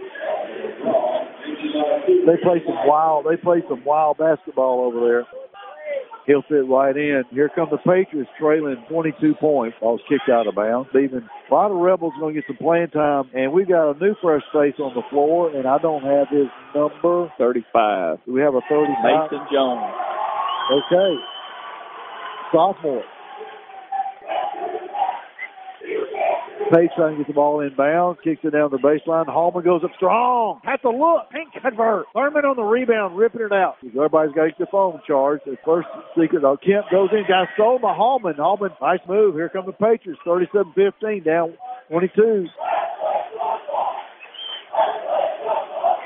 [2.07, 3.25] They play some wild.
[3.29, 5.27] They play some wild basketball over there.
[6.29, 7.23] He'll fit right in.
[7.31, 9.75] Here come the Patriots trailing 22 points.
[9.81, 10.87] Ball's kicked out of bounds.
[10.93, 13.97] Even a lot of Rebels going to get some playing time, and we've got a
[13.97, 17.33] new fresh face on the floor, and I don't have his number.
[17.39, 18.19] 35.
[18.27, 18.93] We have a 35?
[19.01, 19.89] Mason Jones.
[20.69, 21.11] Okay.
[22.53, 23.01] Sophomore.
[26.69, 29.25] Page trying get the ball in bounds, kicks it down the baseline.
[29.25, 30.61] Hallman goes up strong.
[30.63, 31.31] Has to look.
[31.31, 32.05] Can't convert.
[32.13, 33.77] Thurman on the rebound, ripping it out.
[33.81, 35.45] Everybody's got to get their phone charged.
[35.45, 38.35] The first secret, oh, Kemp goes in, got stolen by Hallman.
[38.37, 39.33] Hallman, nice move.
[39.33, 41.57] Here come the Patriots, 37-15, down
[41.89, 42.45] 22.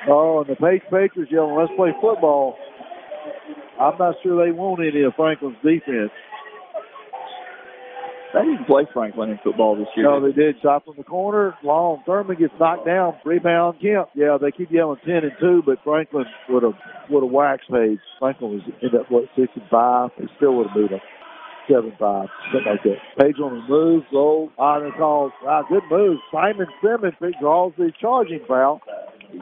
[0.07, 2.55] Oh, and the Page Patriots yelling, let's play football.
[3.79, 6.11] I'm not sure they want any of Franklin's defense.
[8.33, 10.05] They didn't play Franklin in football this year.
[10.05, 10.55] No, they did.
[10.61, 11.55] Shot from the corner.
[11.63, 12.01] Long.
[12.05, 13.13] Thurman gets knocked down.
[13.23, 13.77] Rebound.
[13.79, 14.09] Kemp.
[14.15, 16.73] Yeah, they keep yelling 10 and 2, but Franklin would have
[17.09, 17.99] would have waxed Page.
[18.19, 20.09] Franklin was ended up, what, 6 and 5.
[20.17, 21.01] They still would have beat him.
[21.69, 23.23] 7 5, something like that.
[23.23, 25.31] Page on the move, roll, honor calls.
[25.41, 26.17] Wow, good move.
[26.31, 28.81] Simon Simmons draws the charging foul.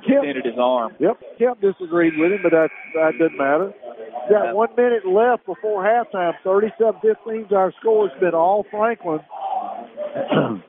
[0.08, 0.96] Kemp, extended his arm.
[1.00, 3.74] Yep, Kemp disagreed with him, but that that doesn't matter.
[4.30, 6.34] Got one minute left before halftime.
[6.46, 8.08] 37-15 is our score.
[8.08, 9.20] It's been all Franklin.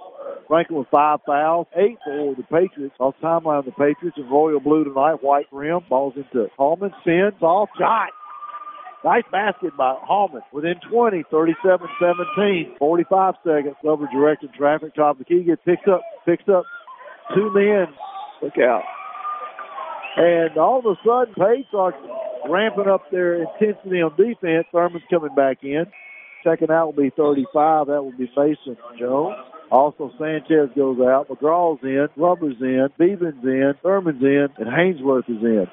[0.48, 2.94] Franklin with five fouls, eight for the Patriots.
[2.98, 5.80] Off timeline of the Patriots in royal blue tonight, white rim.
[5.88, 8.11] Balls into Hallman, spins off, shot.
[9.04, 10.42] Nice basket by Hallman.
[10.52, 13.76] Within 20, 37-17, 45 seconds.
[13.82, 14.94] Glover directed traffic.
[14.94, 16.64] Top of the key gets picked up, picks up
[17.35, 17.87] two men.
[18.42, 18.82] Look out.
[20.16, 21.96] And all of a sudden, starts
[22.48, 24.66] ramping up their intensity on defense.
[24.72, 25.87] Thurman's coming back in.
[26.44, 27.87] Checking out will be 35.
[27.87, 29.37] That will be Mason Jones.
[29.70, 31.29] Also, Sanchez goes out.
[31.29, 32.09] McGraw's in.
[32.16, 32.88] Glover's in.
[32.98, 33.72] Beevan's in.
[33.83, 34.48] Thurman's in.
[34.59, 35.66] And Haynesworth is in.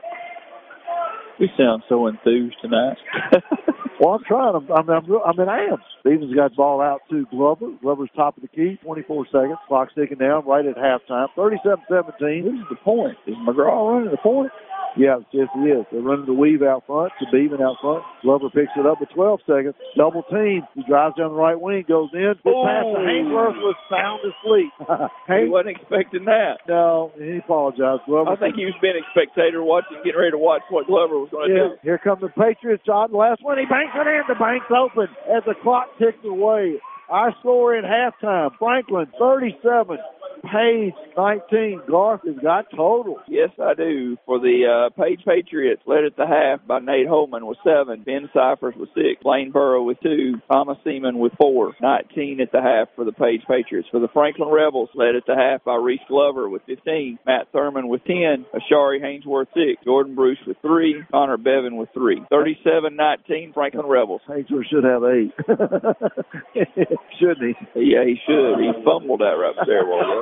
[1.39, 2.97] We sound so enthused tonight.
[3.99, 4.55] Well, I'm trying.
[4.55, 5.77] I'm, I'm, I'm, I mean, I am.
[6.01, 7.67] Stevens got ball out to Glover.
[7.81, 8.79] Glover's top of the key.
[8.83, 9.57] 24 seconds.
[9.67, 11.27] Clock ticking down right at halftime.
[11.38, 12.43] 37-17.
[12.43, 13.17] Who's the point?
[13.27, 14.51] Is McGraw running the point?
[14.97, 15.86] Yeah, yes, he is.
[15.91, 18.04] They're running the weave out front to Beeman out front.
[18.23, 19.75] Glover picks it up with 12 seconds.
[19.95, 20.63] Double team.
[20.73, 22.34] He drives down the right wing, goes in.
[22.43, 23.06] Good pass to Oh.
[23.06, 24.73] Haynesworth was sound asleep.
[25.30, 26.60] He wasn't expecting that.
[26.67, 28.02] no, he apologized.
[28.08, 28.32] Glover.
[28.32, 31.30] I think he was being a spectator watching, getting ready to watch what Glover was
[31.32, 31.78] going to Yeah, do.
[31.84, 32.84] here come the Patriots.
[32.86, 33.58] Shot the last one.
[33.60, 34.21] He banks it in.
[34.28, 36.82] The bank's open as the clock ticks away.
[37.10, 39.97] Our score at halftime, Franklin 37,
[40.43, 41.81] Page 19.
[41.89, 43.17] Garth has got total.
[43.27, 44.17] Yes, I do.
[44.25, 48.29] For the uh, Page Patriots, led at the half by Nate Holman with seven, Ben
[48.33, 51.73] Cyphers with six, Blaine Burrow with two, Thomas Seaman with four.
[51.81, 53.89] 19 at the half for the Page Patriots.
[53.91, 57.87] For the Franklin Rebels, led at the half by Reese Glover with 15, Matt Thurman
[57.87, 62.21] with 10, Ashari Haynesworth six, Jordan Bruce with three, Connor Bevan with three.
[62.31, 64.21] 37-19 Franklin Rebels.
[64.27, 65.33] Haynesworth should have eight.
[67.19, 67.91] Shouldn't he?
[67.91, 68.59] Yeah, he should.
[68.59, 69.85] He fumbled that right there.
[69.85, 70.18] Well,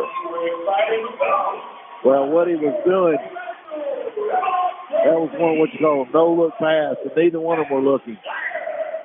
[2.38, 3.18] what he was doing,
[5.08, 7.84] that was one of what you call a no-look pass, and neither one of them
[7.84, 8.18] were looking.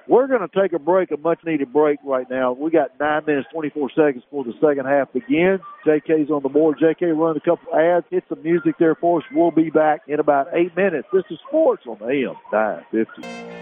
[0.08, 2.52] We're going to take a break, a much needed break right now.
[2.52, 5.60] We got nine minutes, 24 seconds before the second half begins.
[5.86, 6.78] JK's on the board.
[6.82, 9.24] JK run a couple ads, hit some music there for us.
[9.32, 11.06] We'll be back in about eight minutes.
[11.12, 13.61] This is Sports on AM 950.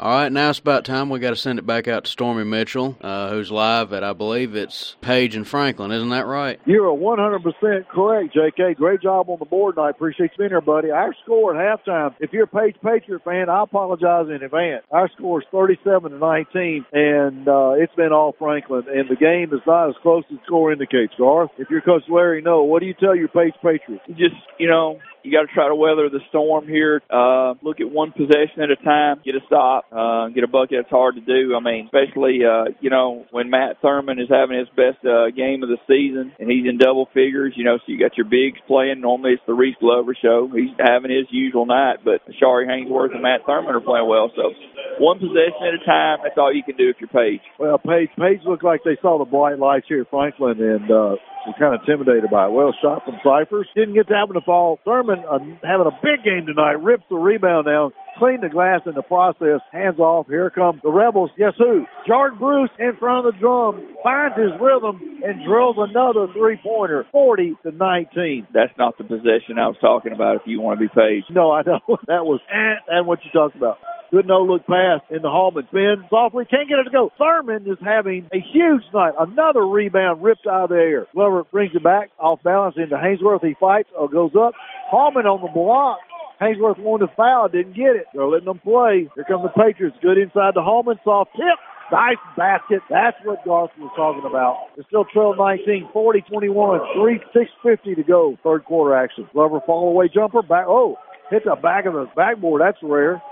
[0.00, 2.44] All right, now it's about time we got to send it back out to Stormy
[2.44, 5.90] Mitchell, uh, who's live at I believe it's Page and Franklin.
[5.90, 6.60] Isn't that right?
[6.66, 8.76] You're 100% correct, JK.
[8.76, 10.92] Great job on the board, and I appreciate you being here, buddy.
[10.92, 14.84] Our score at halftime, if you're a Page Patriot fan, I apologize in advance.
[14.92, 19.52] Our score is 37 to 19, and uh, it's been all Franklin, and the game
[19.52, 21.14] is not as close as the score indicates.
[21.18, 22.62] Garth, if you're Coach Larry, no.
[22.62, 24.04] What do you tell your Page Patriots?
[24.10, 27.02] Just you know, you got to try to weather the storm here.
[27.12, 30.80] Uh, look at one possession at a time, get a stop, uh, get a bucket.
[30.80, 31.52] It's hard to do.
[31.52, 35.60] I mean, especially, uh, you know, when Matt Thurman is having his best uh, game
[35.62, 38.56] of the season and he's in double figures, you know, so you got your bigs
[38.66, 39.04] playing.
[39.04, 40.48] Normally it's the Reese Glover show.
[40.48, 44.32] He's having his usual night, but Shari Haynesworth and Matt Thurman are playing well.
[44.32, 44.56] So
[44.96, 47.40] one possession at a time, that's all you can do if you're Page.
[47.58, 51.16] Well, Page, Page looked like they saw the bright lights here at Franklin and, uh,
[51.48, 52.52] were kind of intimidated by it.
[52.52, 53.66] Well shot from Cyphers.
[53.74, 54.78] Didn't get that one to fall.
[54.84, 56.82] Thurman uh, having a big game tonight.
[56.82, 57.92] Rips the rebound down.
[58.18, 59.60] Cleaned the glass in the process.
[59.70, 60.26] Hands off.
[60.26, 61.30] Here come the Rebels.
[61.38, 61.86] Guess who?
[62.06, 63.78] Jordan Bruce in front of the drum.
[64.02, 67.06] Finds his rhythm and drills another three-pointer.
[67.12, 68.48] 40 to 19.
[68.52, 71.24] That's not the possession I was talking about if you want to be Page.
[71.30, 71.80] No, I know.
[72.08, 73.78] That was and what you talked about.
[74.10, 75.66] Good no look pass in the Hallman.
[75.68, 76.46] Spin softly.
[76.48, 77.12] Can't get it to go.
[77.18, 79.12] Thurman is having a huge night.
[79.18, 81.06] Another rebound ripped out of the air.
[81.12, 83.44] Glover brings it back off balance into Haynesworth.
[83.44, 84.54] He fights or goes up.
[84.90, 85.98] Hallman on the block.
[86.40, 87.48] Haynesworth wanted to foul.
[87.48, 88.06] Didn't get it.
[88.14, 89.10] They're letting them play.
[89.14, 89.96] Here come the Patriots.
[90.02, 90.98] Good inside the Hallman.
[91.04, 91.58] Soft tip.
[91.90, 92.80] Nice basket.
[92.90, 94.68] That's what Garth was talking about.
[94.76, 98.36] It's still trail 19, 40, 21, 3, 650 to go.
[98.44, 99.26] Third quarter action.
[99.32, 100.42] Glover fall away jumper.
[100.42, 100.66] Back.
[100.68, 100.96] Oh,
[101.30, 102.60] hit the back of the backboard.
[102.60, 103.22] That's rare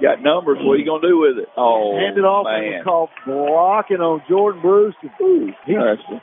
[0.00, 0.58] got numbers.
[0.60, 1.48] What are you gonna do with it?
[1.56, 2.80] Oh, handed off man.
[2.80, 4.96] was called blocking on Jordan Bruce.
[5.20, 5.76] Ooh, he,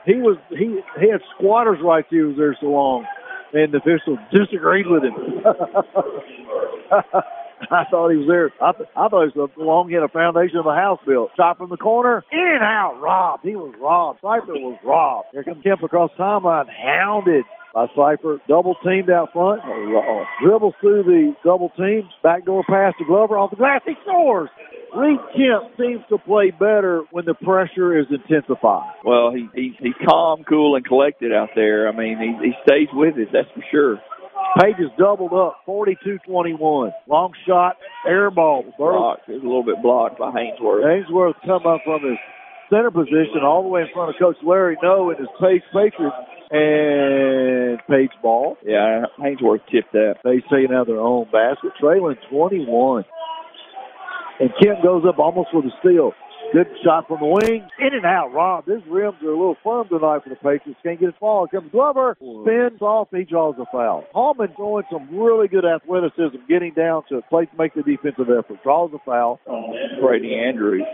[0.05, 2.07] he was he he had squatters rights.
[2.09, 3.05] He was there so long,
[3.53, 5.13] and the official disagreed with him.
[7.71, 8.51] I thought he was there.
[8.61, 11.31] I, th- I thought he was long in a foundation of a house built.
[11.35, 13.43] Shot from the corner, in and out, robbed.
[13.43, 14.19] He was robbed.
[14.21, 15.29] Cypher was robbed.
[15.31, 18.39] Here comes Kemp across timeline, hounded by Cypher.
[18.47, 19.61] Double teamed out front.
[19.65, 22.09] Oh, uh, dribbles through the double team.
[22.23, 23.81] Backdoor pass to Glover off the glass.
[23.85, 24.49] He scores.
[24.95, 28.93] Reed Kemp seems to play better when the pressure is intensified.
[29.03, 31.89] Well, he, he's he's calm, cool, and collected out there.
[31.89, 33.29] I mean, he, he stays with it.
[33.33, 33.97] That's for sure.
[34.61, 36.91] Page is doubled up, 42-21.
[37.07, 37.75] Long shot,
[38.07, 38.63] air ball.
[38.77, 39.27] Blocked.
[39.29, 40.83] It was a little bit blocked by Haynesworth.
[40.83, 42.17] Haynesworth come up from his
[42.69, 46.15] center position all the way in front of Coach Larry No and his Page Patriots
[46.51, 48.57] and Page ball.
[48.63, 50.15] Yeah, Haynesworth tipped that.
[50.23, 53.05] They taking out their own basket, trailing 21.
[54.39, 56.13] And Kemp goes up almost with a steal.
[56.53, 57.67] Good shot from the wing.
[57.79, 58.31] In and out.
[58.33, 60.79] Rob, his rims are a little firm tonight for the Patriots.
[60.81, 61.45] Can't get it fall.
[61.51, 62.15] Here comes Glover.
[62.15, 63.09] Spins off.
[63.11, 64.05] He draws a foul.
[64.13, 68.63] Hallman throwing some really good athleticism, getting down to play to make the defensive effort.
[68.63, 69.41] Draws a foul.
[69.99, 70.85] Brady Andrews.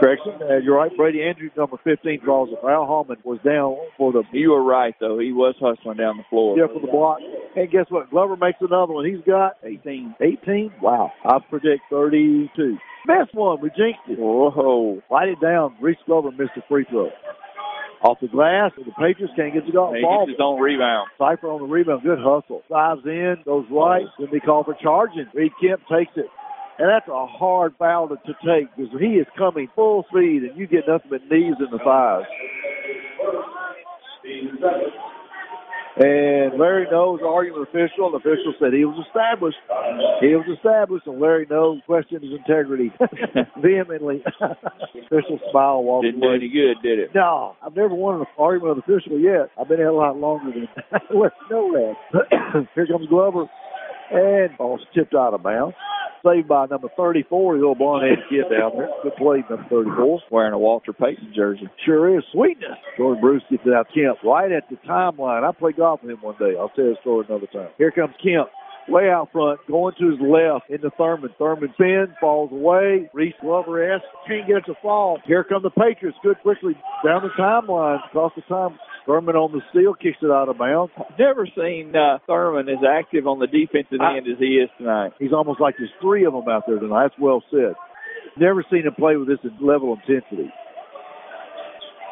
[0.00, 0.32] Correction.
[0.40, 0.90] Uh, you're right.
[0.96, 2.86] Brady Andrews, number 15, draws a foul.
[2.86, 4.22] Hallman was down for the.
[4.32, 5.18] You were right, though.
[5.18, 6.56] He was hustling down the floor.
[6.58, 7.18] Yeah, for the block.
[7.56, 8.10] And guess what?
[8.10, 9.04] Glover makes another one.
[9.06, 10.14] He's got 18.
[10.20, 10.72] 18?
[10.80, 11.10] Wow.
[11.24, 12.78] I predict 32.
[13.06, 13.60] Best one.
[13.60, 14.18] We jinxed it.
[14.18, 15.02] Whoa.
[15.10, 15.74] Light it down.
[15.80, 17.10] Reese Glover missed a free throw.
[18.04, 20.24] Off the glass, and the Patriots can't get the golf He ball.
[20.24, 21.08] gets his own rebound.
[21.18, 22.04] Cypher on the rebound.
[22.04, 22.62] Good hustle.
[22.70, 24.06] Dives in, goes right.
[24.20, 25.26] Then they call for charging.
[25.34, 26.26] Reed Kemp takes it.
[26.78, 30.56] And that's a hard foul to, to take because he is coming full speed and
[30.56, 32.24] you get nothing but knees in the thighs.
[36.00, 39.58] And Larry knows arguing with official, and the official said he was established.
[40.20, 42.92] He was established, and Larry knows questioned his integrity
[43.58, 44.22] vehemently.
[44.94, 47.10] official smile walked Didn't do any good, did it?
[47.16, 49.50] No, I've never won an argument with official yet.
[49.58, 50.68] I've been here a lot longer than
[51.18, 52.68] let you know that.
[52.76, 53.46] Here comes Glover,
[54.12, 55.74] and ball's tipped out of bounds.
[56.28, 58.88] Saved by number 34, the little blonde-headed kid down there.
[59.02, 60.20] Good play, number 34.
[60.30, 61.68] Wearing a Walter Payton jersey.
[61.84, 62.24] Sure is.
[62.32, 62.78] Sweetness.
[62.96, 65.48] Jordan Bruce gets it out Kemp right at the timeline.
[65.48, 66.54] I played golf with him one day.
[66.58, 67.68] I'll tell you a story another time.
[67.78, 68.48] Here comes Kemp
[68.88, 71.30] way out front, going to his left into Thurman.
[71.38, 73.10] Thurman spins, falls away.
[73.12, 75.18] Reese Glover S can't get it to fall.
[75.26, 76.18] Here come the Patriots.
[76.22, 78.78] Good quickly down the timeline, across the time.
[79.08, 80.92] Thurman on the steal kicks it out of bounds.
[81.18, 85.12] Never seen uh, Thurman as active on the defensive I- end as he is tonight.
[85.18, 87.08] He's almost like there's three of them out there tonight.
[87.08, 87.72] That's well said.
[88.36, 90.52] Never seen him play with this level of intensity.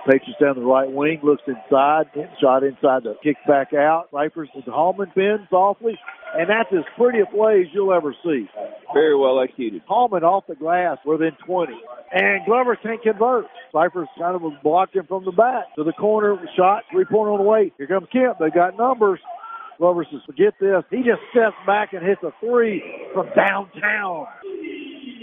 [0.08, 2.06] Patriots down the right wing, looks inside,
[2.40, 4.06] shot inside the kick back out.
[4.12, 5.98] Cyphers with Hallman bends softly,
[6.38, 8.48] and that's as pretty a play as you'll ever see.
[8.92, 9.82] Very well executed.
[9.86, 11.72] Hallman off the glass within 20.
[12.12, 13.46] And Glover can't convert.
[13.72, 17.38] Cypher's kind of blocked him from the back to the corner, shot, three point on
[17.38, 17.72] the way.
[17.78, 18.38] Here comes Kemp.
[18.38, 19.20] They got numbers.
[19.78, 20.84] Glover says, forget this.
[20.90, 24.26] He just steps back and hits a three from downtown.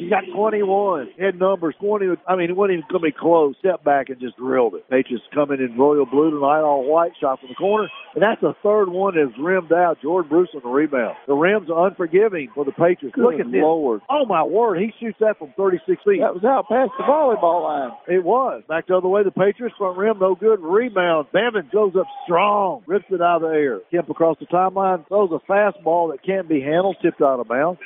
[0.03, 1.11] He got 21.
[1.15, 2.05] He had numbers 20.
[2.27, 3.55] I mean, it wasn't even going to be close.
[3.59, 4.89] Stepped back and just drilled it.
[4.89, 7.87] Patriots coming in royal blue tonight, all white, shot from the corner.
[8.13, 10.01] And that's the third one that's rimmed out.
[10.01, 11.15] Jordan Bruce on the rebound.
[11.27, 13.15] The rims are unforgiving for the Patriots.
[13.17, 13.63] Look at this.
[13.63, 14.01] Lord.
[14.09, 14.79] Oh, my word.
[14.79, 16.19] He shoots that from 36 feet.
[16.19, 17.91] That was out past the volleyball line.
[18.07, 18.63] It was.
[18.67, 20.59] Back the other way, the Patriots front rim, no good.
[20.59, 21.27] Rebound.
[21.33, 23.79] Bevin goes up strong, rips it out of the air.
[23.91, 27.79] Kemp across the timeline, throws a fastball that can't be handled, tipped out of bounds.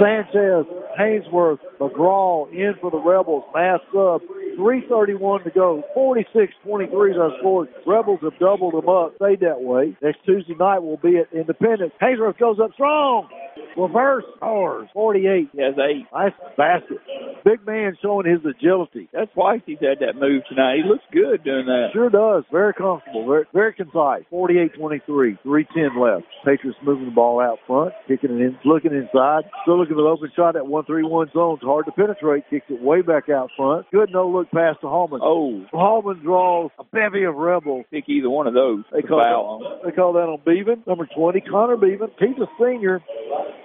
[0.00, 0.66] Sanchez,
[0.98, 3.44] Haynesworth, McGraw in for the Rebels.
[3.54, 4.20] Mass sub.
[4.58, 5.82] 3.31 to go.
[5.96, 7.68] 46-23 is our score.
[7.86, 9.14] Rebels have doubled them up.
[9.16, 9.96] Stayed that way.
[10.02, 11.92] Next Tuesday night will be at Independence.
[12.00, 13.28] Haynesworth goes up strong.
[13.76, 14.88] Reverse scores.
[14.92, 15.48] 48.
[15.52, 16.06] He has eight.
[16.12, 16.98] Nice basket.
[17.44, 19.08] Big man showing his agility.
[19.12, 20.78] That's twice he's had that move tonight.
[20.82, 21.88] He looks good doing that.
[21.92, 22.44] Sure does.
[22.52, 23.26] Very comfortable.
[23.26, 24.22] Very, very concise.
[24.32, 25.42] 48-23.
[25.42, 26.24] 310 left.
[26.44, 27.92] Patriots moving the ball out front.
[28.06, 28.58] Kicking it in.
[28.64, 29.50] Looking inside.
[29.62, 31.54] Still looking for the open shot at 1-3-1 zone.
[31.54, 32.44] It's hard to penetrate.
[32.48, 33.90] Kicks it way back out front.
[33.90, 34.10] Good
[34.42, 35.20] no-look pass to Hallman.
[35.22, 37.84] Oh, Hallman draws a bevy of rebels.
[37.90, 38.84] pick either one of those.
[38.92, 40.86] They call, that, they call that on Beaven.
[40.86, 42.08] Number 20, Connor Beaven.
[42.18, 43.00] He's a senior.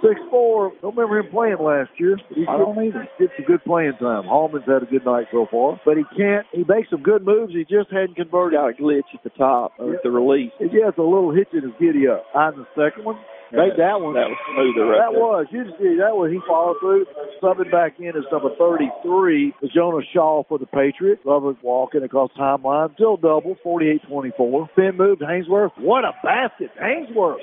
[0.01, 0.71] six 6'4".
[0.81, 2.17] Don't remember him playing last year.
[2.33, 3.07] He's I don't either.
[3.19, 4.23] Gets some good playing time.
[4.25, 5.79] Hallman's had a good night so far.
[5.85, 6.45] But he can't.
[6.51, 7.53] He makes some good moves.
[7.53, 8.57] He just hadn't converted.
[8.57, 9.97] Got a glitch at the top of Yeah.
[10.03, 10.51] the release.
[10.59, 12.25] Yeah, it's a little hitch in his giddy up.
[12.33, 13.17] On the second one,
[13.51, 14.13] made that one.
[14.15, 15.21] That was smoother right That there.
[15.21, 15.45] was.
[15.51, 17.05] You see that was he followed through.
[17.41, 21.21] Subbing back in is number 33, Jonah Shaw for the Patriots.
[21.23, 22.93] Glover walking across timeline.
[22.95, 24.71] Still double, 48-24.
[24.71, 25.71] Spin move to Haynesworth.
[25.77, 26.71] What a basket.
[26.81, 27.37] Haynesworth.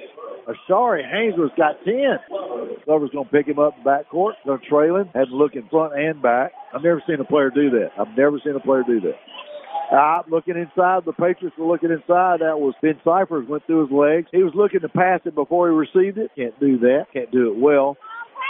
[0.45, 1.95] Ashari Haynesworth's got 10.
[2.85, 4.33] Glover's going to pick him up in backcourt.
[4.45, 5.09] Going to trail him.
[5.15, 6.53] Had to look in front and back.
[6.75, 7.91] I've never seen a player do that.
[7.99, 9.15] I've never seen a player do that.
[9.95, 11.05] Ah, looking inside.
[11.07, 12.41] The Patriots were looking inside.
[12.41, 14.27] That was Ben Cyphers went through his legs.
[14.33, 16.33] He was looking to pass it before he received it.
[16.35, 17.07] Can't do that.
[17.13, 17.97] Can't do it well.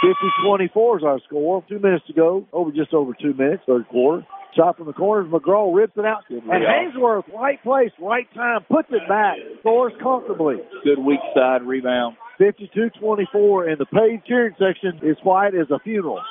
[0.03, 1.63] 50-24 is our score.
[1.69, 2.45] Two minutes to go.
[2.51, 4.25] Over just over two minutes, third quarter.
[4.55, 5.31] Shot from the corners.
[5.31, 6.23] McGraw rips it out.
[6.29, 9.35] And Haynesworth, right place, right time, puts it back.
[9.59, 10.55] Scores comfortably.
[10.83, 12.15] Good weak side rebound.
[12.39, 16.21] 52-24, and the paid cheering section is white as a funeral.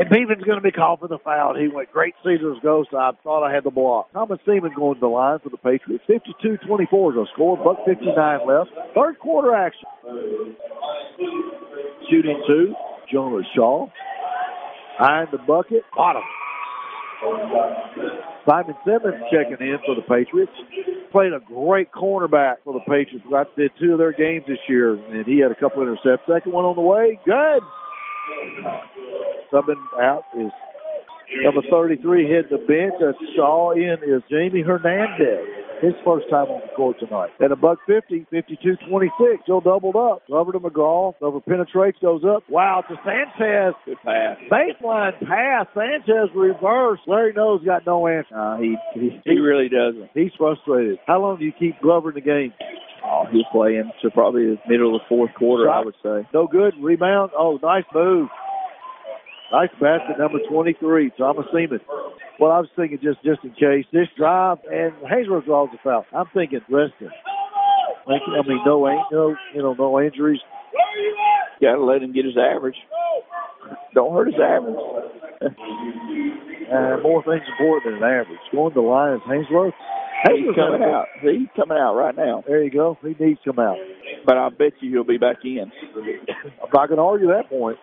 [0.00, 1.54] And Beeman's going to be called for the foul.
[1.54, 2.88] He went great Caesar's ghost.
[2.96, 4.10] I thought I had the block.
[4.14, 6.02] Thomas Seaman going to the line for the Patriots.
[6.08, 7.58] 52-24 is our score.
[7.58, 8.16] Buck 59
[8.48, 8.70] left.
[8.96, 9.84] Third quarter action.
[12.08, 12.74] Shooting two.
[13.12, 13.88] Jonah Shaw.
[15.00, 15.82] Eyeing the bucket.
[15.94, 16.22] Bottom.
[18.48, 20.52] Simon Simmons checking in for the Patriots.
[21.12, 23.26] Played a great cornerback for the Patriots.
[23.34, 26.24] I did two of their games this year, and he had a couple intercepts.
[26.26, 27.20] Second one on the way.
[27.26, 27.60] Good.
[29.52, 30.52] Subbing out is
[31.42, 32.94] number 33 hitting the bench.
[33.00, 35.46] That's Shaw in is Jamie Hernandez.
[35.80, 37.30] His first time on the court tonight.
[37.42, 39.42] At a buck 50, 52-26.
[39.44, 40.26] Still doubled up.
[40.26, 41.18] Glover to McGraw.
[41.18, 42.42] Glover penetrates, goes up.
[42.50, 43.74] Wow, to Sanchez.
[43.86, 44.36] Good pass.
[44.52, 45.66] Baseline pass.
[45.72, 47.00] Sanchez reverse.
[47.06, 48.34] Larry knows got no answer.
[48.36, 50.10] Uh, he, he he really doesn't.
[50.12, 50.98] He's frustrated.
[51.06, 52.52] How long do you keep Glover in the game?
[53.02, 56.28] Oh, he's playing to probably the middle of the fourth quarter, I would say.
[56.34, 56.74] No good.
[56.78, 57.30] Rebound.
[57.38, 58.28] Oh, nice move.
[59.52, 61.80] Nice basket, number 23, Thomas Seaman.
[62.38, 66.06] Well, I was thinking just just in case this drive and Haynesworth draws the foul.
[66.14, 67.10] I'm thinking Reston.
[68.06, 70.40] Thinking, I mean, no, ain't no, you know, no injuries.
[71.60, 72.76] Got to let him get his average.
[73.94, 74.76] Don't hurt his average.
[76.70, 78.38] Uh, more things important than an average.
[78.52, 79.72] Going to the line is Haynesworth.
[80.28, 81.06] He's coming out.
[81.20, 82.44] He's coming out right now.
[82.46, 82.96] There you go.
[83.02, 83.76] He needs to come out.
[84.24, 85.72] But I bet you he'll be back in.
[85.96, 87.78] I'm not going to argue that point.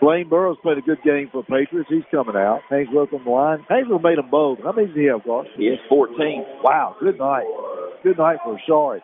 [0.00, 1.88] Blaine Burrows played a good game for the Patriots.
[1.90, 2.60] He's coming out.
[2.70, 3.66] Haynesworth on the line.
[3.70, 4.58] Haynesworth made them both.
[4.62, 5.46] How many did he have, Garth?
[5.56, 6.44] He has 14.
[6.62, 7.46] Wow, good night.
[8.02, 9.02] Good night for Shard.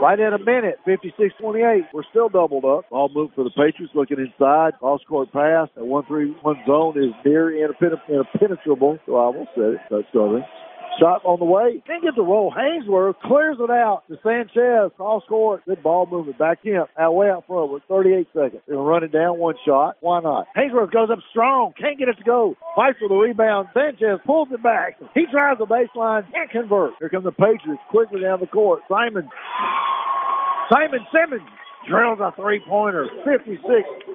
[0.00, 1.88] Right at a minute, 56-28.
[1.92, 2.88] We're still doubled up.
[2.90, 3.94] Ball moved for the Patriots.
[3.94, 5.68] Looking inside, cross court pass.
[5.74, 8.98] That one-three-one zone is near impenetrable.
[9.06, 9.80] So I will say it.
[9.90, 10.06] That's.
[10.98, 11.82] Shot on the way.
[11.86, 12.50] Can't get the roll.
[12.50, 14.90] Haynesworth clears it out to Sanchez.
[14.96, 15.62] Cross court.
[15.64, 16.38] Good ball movement.
[16.38, 16.82] Back in.
[16.98, 18.62] Out way out front with 38 seconds.
[18.66, 19.96] They're it down one shot.
[20.00, 20.46] Why not?
[20.56, 21.72] Haynesworth goes up strong.
[21.78, 22.56] Can't get it to go.
[22.74, 23.68] Fights for the rebound.
[23.74, 24.98] Sanchez pulls it back.
[25.14, 26.30] He drives the baseline.
[26.32, 26.94] Can't convert.
[26.98, 28.82] Here come the Patriots quickly down the court.
[28.88, 29.28] Simon.
[30.72, 31.48] Simon Simmons
[31.88, 33.06] drills a three-pointer.
[33.24, 33.62] 56,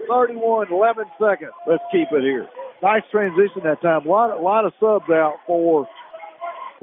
[0.09, 1.51] 31, 11 seconds.
[1.65, 2.47] Let's keep it here.
[2.83, 4.05] Nice transition that time.
[4.05, 5.87] A lot, a lot of subs out for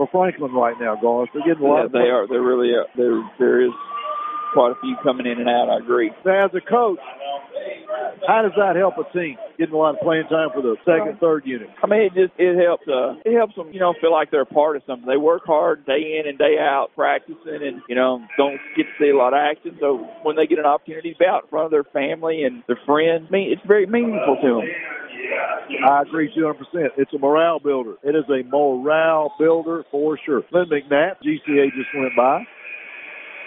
[0.00, 1.28] for Franklin right now, Garth.
[1.34, 1.78] They're getting a lot.
[1.80, 2.24] Yeah, of they are.
[2.26, 2.72] They're really.
[2.72, 3.20] Uh, there.
[3.38, 3.72] There is
[4.54, 5.68] quite a few coming in and out.
[5.68, 6.10] I agree.
[6.24, 6.98] Now, as a coach,
[8.26, 11.18] how does that help a team getting a lot of playing time for the second,
[11.20, 11.68] third unit?
[11.82, 12.86] I mean, it just it helps.
[12.86, 15.08] Uh, it helps them, you know, feel like they're a part of something.
[15.08, 18.94] They work hard day in and day out practicing, and you know, don't get to
[18.98, 19.76] see a lot of action.
[19.80, 22.62] So when they get an opportunity to be out in front of their family and
[22.66, 24.68] their friends, I mean, it's very meaningful to them.
[25.86, 26.54] I agree 200%.
[26.96, 27.94] It's a morale builder.
[28.02, 30.42] It is a morale builder for sure.
[30.52, 32.42] Lynn McNabb, GCA just went by.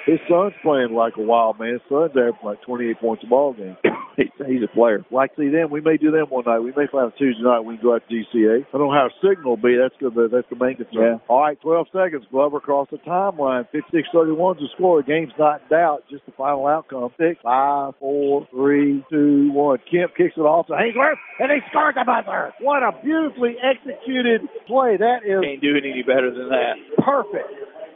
[0.06, 1.74] His son's playing like a wild man.
[1.74, 3.78] His son's averaging like 28 points a ball game.
[4.18, 5.04] He's a player.
[5.12, 6.60] Like see them, we may do them one night.
[6.60, 7.62] We may find a Tuesday night.
[7.62, 8.66] We can go out to GCA.
[8.70, 9.76] I don't know how signal will be.
[9.76, 10.14] That's good.
[10.32, 11.18] That's the main concern.
[11.18, 11.28] Yeah.
[11.28, 12.26] All right, 12 seconds.
[12.30, 13.66] Glover across the timeline.
[13.74, 15.02] 56-31 is the score.
[15.02, 16.04] The game's not in doubt.
[16.10, 17.10] Just the final outcome.
[17.18, 19.80] Six, five, four, three, two, one.
[19.90, 22.54] Kemp kicks it off to Haynesworth, and he scores the buzzer.
[22.62, 24.98] What a beautifully executed play.
[24.98, 26.76] That is Can't do it any better than that.
[27.04, 27.50] perfect.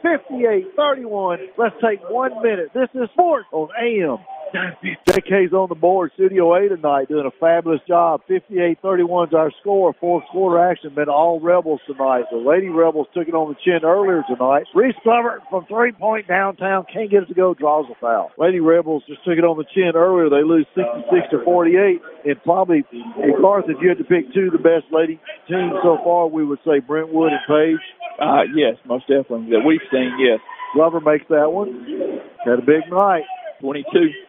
[0.04, 1.38] 58-31.
[1.56, 2.70] Let's take one minute.
[2.74, 4.18] This is sports on AM.
[4.54, 6.10] JK's on the board.
[6.14, 8.22] Studio A tonight doing a fabulous job.
[8.28, 9.94] 58-31 is our score.
[10.00, 12.24] Fourth quarter action been all Rebels tonight.
[12.30, 14.64] The Lady Rebels took it on the chin earlier tonight.
[14.74, 16.86] Reese Glover from three-point downtown.
[16.92, 17.54] Can't get it to go.
[17.54, 18.30] Draws a foul.
[18.38, 20.30] Lady Rebels just took it on the chin earlier.
[20.30, 22.00] They lose 66 to 48.
[22.24, 25.76] And probably, in Garth, if you had to pick two of the best lady teams
[25.82, 27.84] so far, we would say Brentwood and Page.
[28.20, 29.50] Uh, yes, most definitely.
[29.50, 30.40] That we've seen, yes.
[30.74, 32.20] Glover makes that one.
[32.44, 33.24] Had a big night.
[33.60, 34.27] 22.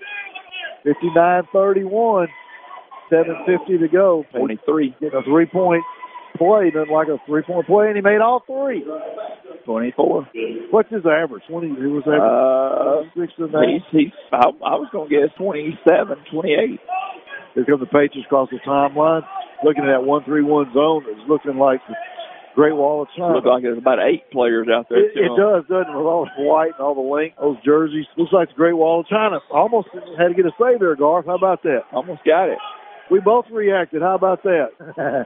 [0.86, 2.27] 59-31.
[3.11, 4.25] 7.50 to go.
[4.36, 4.95] 23.
[5.01, 5.84] Getting a three-point
[6.38, 6.69] play.
[6.71, 8.86] Doesn't like a three-point play, and he made all three.
[9.65, 10.27] 24.
[10.71, 11.43] What's his average?
[11.49, 11.67] 20.
[11.69, 14.11] He was Uh, average six and he's, eight.
[14.13, 16.80] he's, I, I was going to guess 27, 28.
[17.55, 19.23] Here come the Patriots across the timeline.
[19.63, 21.82] Looking at that one-three-one zone, it's looking like
[22.56, 23.36] Great Wall of China.
[23.36, 25.00] Look like there's about eight players out there.
[25.06, 25.97] It, it does, doesn't it?
[25.97, 28.06] With all the white and all the link, those jerseys.
[28.18, 29.39] Looks like the Great Wall of China.
[29.52, 31.26] Almost had to get a save there, Garth.
[31.26, 31.82] How about that?
[31.93, 32.58] Almost got it.
[33.10, 34.01] We both reacted.
[34.01, 34.70] How about that?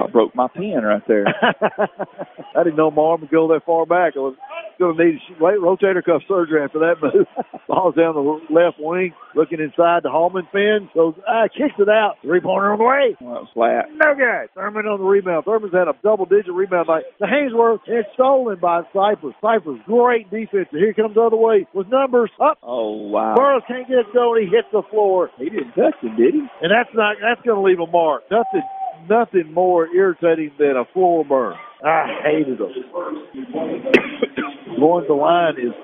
[0.00, 1.26] I broke my pen right there.
[2.56, 4.14] I didn't know my arm would go that far back.
[4.16, 4.36] I was
[4.78, 7.26] going to need rotator cuff surgery after that move.
[7.68, 10.90] Ball's down the left wing, looking inside the Hallman pin.
[10.94, 12.16] Goes, ah, kicks it out.
[12.22, 13.16] Three pointer on the way.
[13.20, 13.86] Well, that was flat.
[13.94, 14.50] No good.
[14.54, 15.44] Thurman on the rebound.
[15.44, 17.04] Thurman's had a double digit rebound night.
[17.20, 19.34] The Haynesworth is stolen by Cyphers.
[19.40, 20.68] Cyphers, great defense.
[20.70, 22.58] Here comes the other way with numbers up.
[22.62, 23.34] Oh, wow.
[23.36, 24.46] Burroughs can't get it going.
[24.46, 25.30] He hits the floor.
[25.38, 26.42] He didn't touch him, did he?
[26.60, 28.22] And that's not that's going to leave a mark.
[28.30, 28.62] Nothing
[29.08, 31.54] nothing more irritating than a floor burn.
[31.84, 32.72] I hated them.
[34.78, 35.74] Going the line is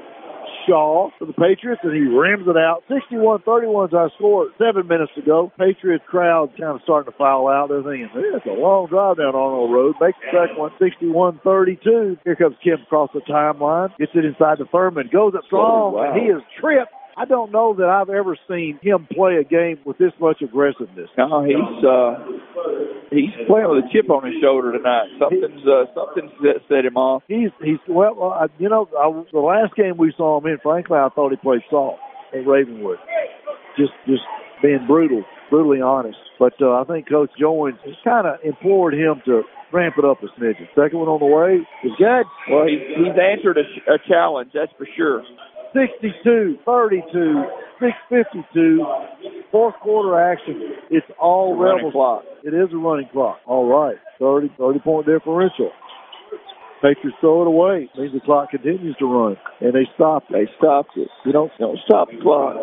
[0.66, 2.83] Shaw for the Patriots, and he rims it out.
[2.91, 4.49] 61-31 is our score.
[4.59, 5.51] Seven minutes to go.
[5.59, 7.68] Patriots crowd kind of starting to file out.
[7.68, 9.97] They're thinking, hey, it's a long drive down Arnold Road.
[10.01, 10.70] Makes the second one.
[10.81, 12.18] 61-32.
[12.24, 13.97] Here comes Kim across the timeline.
[13.99, 15.09] Gets it inside the Thurman.
[15.12, 16.12] Goes up strong, wow.
[16.12, 16.93] and he is tripped.
[17.18, 21.10] I don't know that I've ever seen him play a game with this much aggressiveness.
[21.18, 22.14] No, he's uh,
[23.10, 25.10] he's playing with a chip on his shoulder tonight.
[25.18, 27.24] Something's uh, something's set, set him off.
[27.26, 30.96] He's he's well, uh, you know, I, the last game we saw him in, frankly,
[30.96, 31.98] I thought he played soft
[32.32, 32.98] at Ravenwood,
[33.76, 34.22] just just
[34.62, 36.18] being brutal, brutally honest.
[36.38, 39.42] But uh, I think Coach Jones has kind of implored him to
[39.72, 40.70] ramp it up a smidgen.
[40.74, 42.24] Second one on the way is good.
[42.46, 45.22] Well, he's he's answered a, a challenge, that's for sure.
[45.74, 47.42] 62, 32,
[47.80, 48.84] 652,
[49.50, 50.60] fourth quarter action.
[50.90, 51.92] It's all It's Rebels.
[51.92, 52.22] clock.
[52.44, 53.38] It is a running clock.
[53.46, 53.96] All right.
[54.18, 55.70] 30, 30 point differential.
[56.82, 57.90] Patriots throw it away.
[57.98, 59.36] Means the clock continues to run.
[59.60, 60.32] And they stop it.
[60.32, 61.08] They stopped it.
[61.24, 62.54] You don't Don't stop the clock.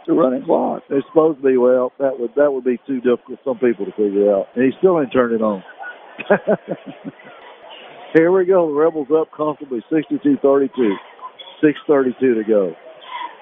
[0.00, 0.82] It's a running clock.
[0.88, 1.92] They're supposed to be well.
[1.98, 4.46] That would that would be too difficult for some people to figure out.
[4.54, 5.62] And he still ain't turned it on.
[8.16, 8.68] Here we go.
[8.68, 10.96] The Rebels up comfortably, 62-32.
[11.62, 12.74] 6:32 to go.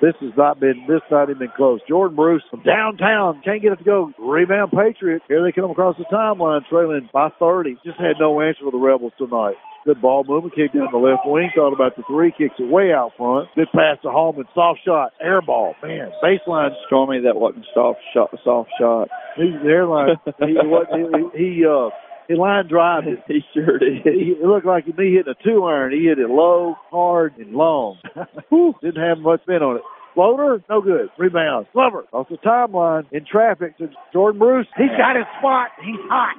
[0.00, 1.80] This has not been this not even been close.
[1.88, 4.12] Jordan Bruce from downtown can't get it to go.
[4.18, 5.24] Rebound Patriots.
[5.28, 7.78] Here they come across the timeline, trailing by 30.
[7.84, 9.54] Just had no answer for the Rebels tonight.
[9.84, 10.54] Good ball movement.
[10.54, 11.50] Kicked down the left wing.
[11.54, 12.32] Thought about the three.
[12.36, 13.48] Kicks it way out front.
[13.54, 14.46] Good pass to Hallman.
[14.54, 15.12] Soft shot.
[15.20, 15.74] Air ball.
[15.82, 16.70] Man, baseline.
[16.86, 18.30] Stormy, that wasn't soft shot.
[18.42, 19.08] Soft shot.
[19.36, 20.16] He's the airline.
[20.40, 21.90] he, what, he, he uh
[22.28, 23.20] he line drive it.
[23.26, 24.02] he sure did.
[24.04, 25.92] He, it looked like me hitting a two iron.
[25.92, 27.98] He hit it low, hard, and long.
[28.82, 29.82] Didn't have much spin on it.
[30.14, 31.08] Floater, no good.
[31.18, 31.66] Rebound.
[31.72, 34.66] Glover off the timeline in traffic to Jordan Bruce.
[34.76, 35.68] He's got his spot.
[35.82, 36.36] He's hot.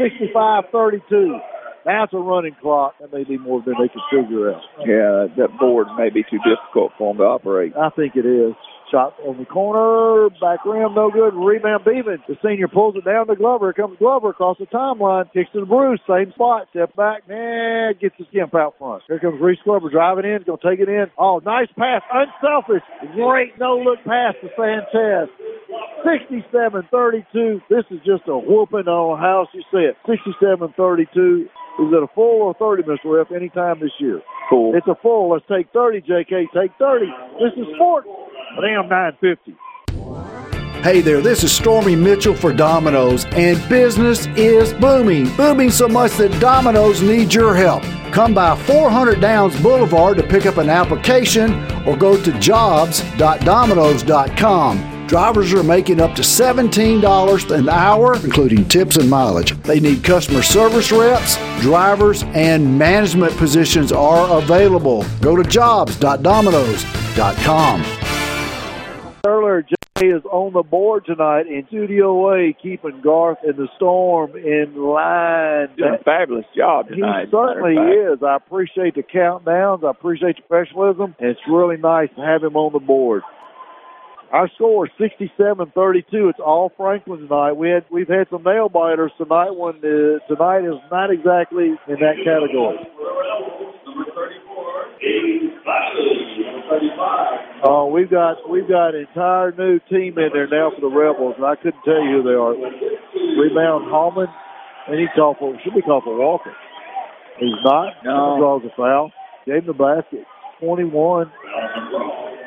[0.00, 1.38] 65-32.
[1.84, 2.94] Now it's a running clock.
[3.00, 4.62] That may be more than they can figure out.
[4.80, 7.74] Yeah, that board may be too difficult for them to operate.
[7.76, 8.54] I think it is.
[8.90, 11.34] Shot on the corner, back rim, no good.
[11.34, 12.22] Rebound, Beeman.
[12.28, 13.66] The senior pulls it down to Glover.
[13.66, 17.98] Here comes Glover across the timeline, kicks to the Bruce, same spot, step back, nah,
[17.98, 19.02] gets his gimp out front.
[19.08, 21.06] Here comes Reese Glover driving in, gonna take it in.
[21.18, 22.86] Oh, nice pass, unselfish,
[23.18, 25.34] great no look pass to Sanchez.
[26.06, 27.62] 67-32.
[27.68, 29.96] This is just a whooping on how you see it.
[30.06, 31.50] 67-32.
[31.76, 33.18] Is it a full or 30, Mr.
[33.18, 34.22] Ref, anytime this year?
[34.48, 34.74] Full.
[34.74, 35.32] It's a full.
[35.32, 36.46] Let's take 30, JK.
[36.54, 37.06] Take 30.
[37.42, 38.06] This is sport.
[38.54, 39.56] Damn 950.
[40.82, 45.34] Hey there, this is Stormy Mitchell for Domino's, and business is booming.
[45.36, 47.82] Booming so much that Domino's needs your help.
[48.12, 51.52] Come by 400 Downs Boulevard to pick up an application
[51.86, 55.06] or go to jobs.domino's.com.
[55.08, 59.52] Drivers are making up to $17 an hour, including tips and mileage.
[59.62, 65.04] They need customer service reps, drivers, and management positions are available.
[65.20, 67.82] Go to jobs.domino's.com.
[69.26, 74.36] Earlier, Jay is on the board tonight in Studio A, keeping Garth and the Storm
[74.36, 75.74] in line.
[75.76, 78.22] Doing a fabulous job He certainly is.
[78.22, 79.82] I appreciate the countdowns.
[79.82, 81.16] I appreciate the professionalism.
[81.18, 83.22] It's really nice to have him on the board.
[84.30, 86.04] Our score is 67-32.
[86.12, 87.52] It's all Franklin tonight.
[87.52, 89.50] We had we've had some nail biters tonight.
[89.50, 92.78] One uh, tonight is not exactly in that category.
[97.64, 101.34] Oh, we've got we've got an entire new team in there now for the Rebels,
[101.36, 102.54] and I couldn't tell you who they are.
[102.54, 104.28] Rebound Hallman,
[104.88, 106.52] and he called for should be called for Walker.
[107.38, 107.92] He's not.
[108.04, 108.36] No.
[108.38, 109.12] Draws a foul.
[109.44, 110.24] Gave him the basket.
[110.60, 111.30] 21.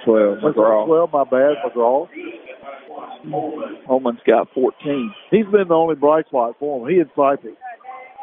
[0.05, 0.37] 12.
[0.39, 0.85] McGraw.
[0.85, 2.07] 12, my bad, McGraw.
[3.85, 5.13] Holman's got 14.
[5.29, 6.93] He's been the only bright spot for him.
[6.93, 7.53] He and Sipey.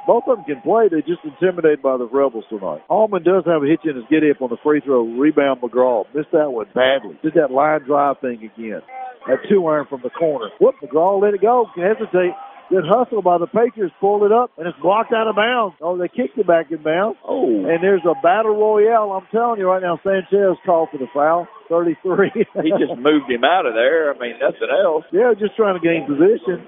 [0.07, 0.88] Both of them can play.
[0.88, 2.82] They're just intimidated by the Rebels tonight.
[2.88, 5.02] Allman does have a hitch in his get up on the free throw.
[5.02, 6.04] Rebound McGraw.
[6.14, 7.18] Missed that one badly.
[7.22, 8.82] Did that line drive thing again.
[9.26, 10.50] That two iron from the corner.
[10.61, 11.66] Whoop, McGraw let it go.
[11.74, 12.32] Can hesitate.
[12.68, 13.94] Good hustle by the Patriots.
[14.00, 15.76] Pulled it up, and it's blocked out of bounds.
[15.80, 17.18] Oh, they kicked it back in bounds.
[17.22, 17.46] Oh.
[17.46, 19.12] And there's a battle royale.
[19.12, 21.46] I'm telling you right now, Sanchez called for the foul.
[21.68, 22.30] 33.
[22.34, 24.14] he just moved him out of there.
[24.14, 25.04] I mean, nothing else.
[25.12, 26.66] Yeah, just trying to gain position.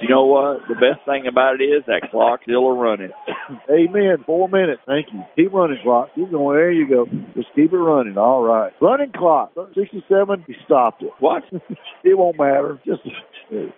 [0.00, 0.60] You know what?
[0.68, 3.10] The best thing about it is that clock's still a running.
[3.70, 4.24] Amen.
[4.26, 4.82] Four minutes.
[4.86, 5.22] Thank you.
[5.36, 6.10] Keep running, clock.
[6.14, 6.56] Keep going.
[6.56, 7.06] There you go.
[7.34, 8.18] Just keep it running.
[8.18, 8.72] All right.
[8.80, 9.52] Running clock.
[9.74, 10.44] 67.
[10.46, 11.10] He stopped it.
[11.20, 11.42] What?
[12.04, 12.80] it won't matter.
[12.84, 13.02] Just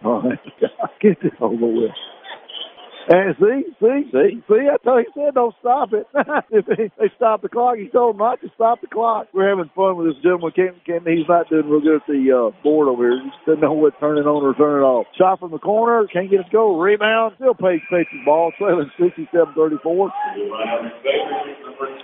[0.05, 0.39] all right.
[1.01, 1.91] get this over with.
[3.09, 4.43] And see, see, See?
[4.49, 6.07] see, I told you, he said don't stop it.
[6.51, 9.29] if they, they stop the clock, he told them not to stop the clock.
[9.35, 10.53] We're having fun with this gentleman.
[10.57, 13.23] Can't, can't, he's not doing real good at the uh, board over here.
[13.23, 15.07] He doesn't know what turning on or turning off.
[15.19, 16.79] Shot from the corner, can't get it to go.
[16.81, 20.11] Rebound, still Page Patriots ball, trailing 67-34.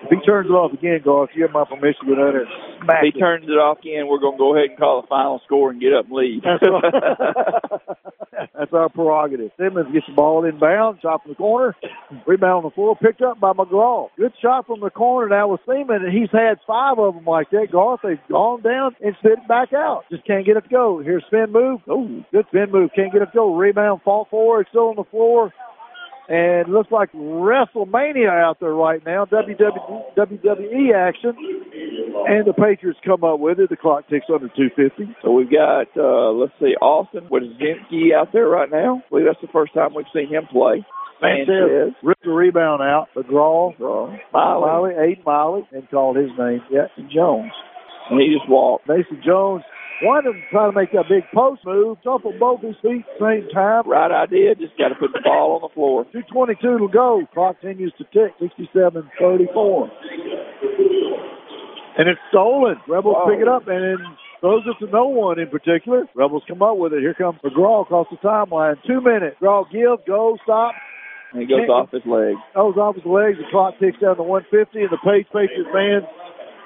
[0.03, 2.43] If he turns it off again, Garth, you have my permission to go down there.
[2.47, 3.23] and Smack If he it.
[3.23, 5.81] turns it off again, we're going to go ahead and call the final score and
[5.81, 6.43] get up and leave.
[6.43, 7.99] That's right.
[8.59, 9.51] That's our prerogative.
[9.59, 11.75] Simmons gets the ball inbound, shot from the corner,
[12.27, 14.09] rebound on the floor, picked up by McGraw.
[14.17, 17.51] Good shot from the corner now with Seaman, and he's had five of them like
[17.51, 17.69] that.
[17.71, 20.05] Garth, they've gone down and spit it back out.
[20.11, 21.01] Just can't get it to go.
[21.01, 21.81] Here's spin move.
[21.89, 22.91] Oh, good spin move.
[22.95, 23.55] Can't get it to go.
[23.55, 25.53] Rebound, fall forward, still on the floor.
[26.33, 29.27] And looks like WrestleMania out there right now.
[29.27, 31.37] WWE, WWE action.
[32.27, 33.69] And the Patriots come up with it.
[33.69, 35.15] The clock ticks under 250.
[35.21, 39.03] So we've got, uh, let's see, Austin Wadzinski out there right now.
[39.05, 40.87] I believe that's the first time we've seen him play.
[41.21, 43.09] Sanchez ripped the rebound out.
[43.15, 43.77] McGraw,
[44.33, 46.61] Miley, Miley, Aiden Miley, and called his name.
[46.71, 46.89] Yeah.
[46.97, 47.53] and Jones.
[48.09, 48.89] And he just walked.
[48.89, 49.63] Mason Jones
[50.03, 53.19] wanted of them trying to make that big post move, on both his feet at
[53.19, 53.89] the same time.
[53.89, 54.55] Right idea.
[54.55, 56.05] Just got to put the ball on the floor.
[56.13, 57.23] 222 to go.
[57.33, 58.35] Clock continues to tick.
[58.41, 59.91] 67 34.
[61.99, 62.77] And it's stolen.
[62.89, 63.29] Rebels Wow.
[63.29, 64.01] pick it up and then
[64.41, 66.09] throws it to no one in particular.
[66.15, 67.01] Rebels come up with it.
[67.01, 68.77] Here comes McGraw across the timeline.
[68.87, 69.37] Two minutes.
[69.41, 70.73] McGraw give, go, stop.
[71.33, 72.35] And he goes off his leg.
[72.55, 73.39] Oh, goes off his legs.
[73.39, 76.05] The clock ticks down to 150 and the Page Patriots fans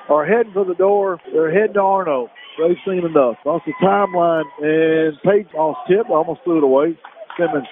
[0.08, 1.18] are heading for the door.
[1.32, 2.30] They're heading to Arno.
[2.58, 3.36] They've seen enough.
[3.44, 6.98] Off the timeline and Page almost tip, almost threw it away.
[7.38, 7.66] Simmons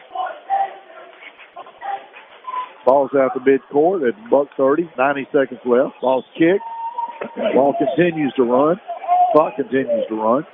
[2.85, 5.95] Ball's out the midcourt at buck 30, 90 seconds left.
[6.03, 6.61] Ball's kicked.
[7.55, 8.77] Ball continues to run.
[9.33, 10.45] Clock continues to run.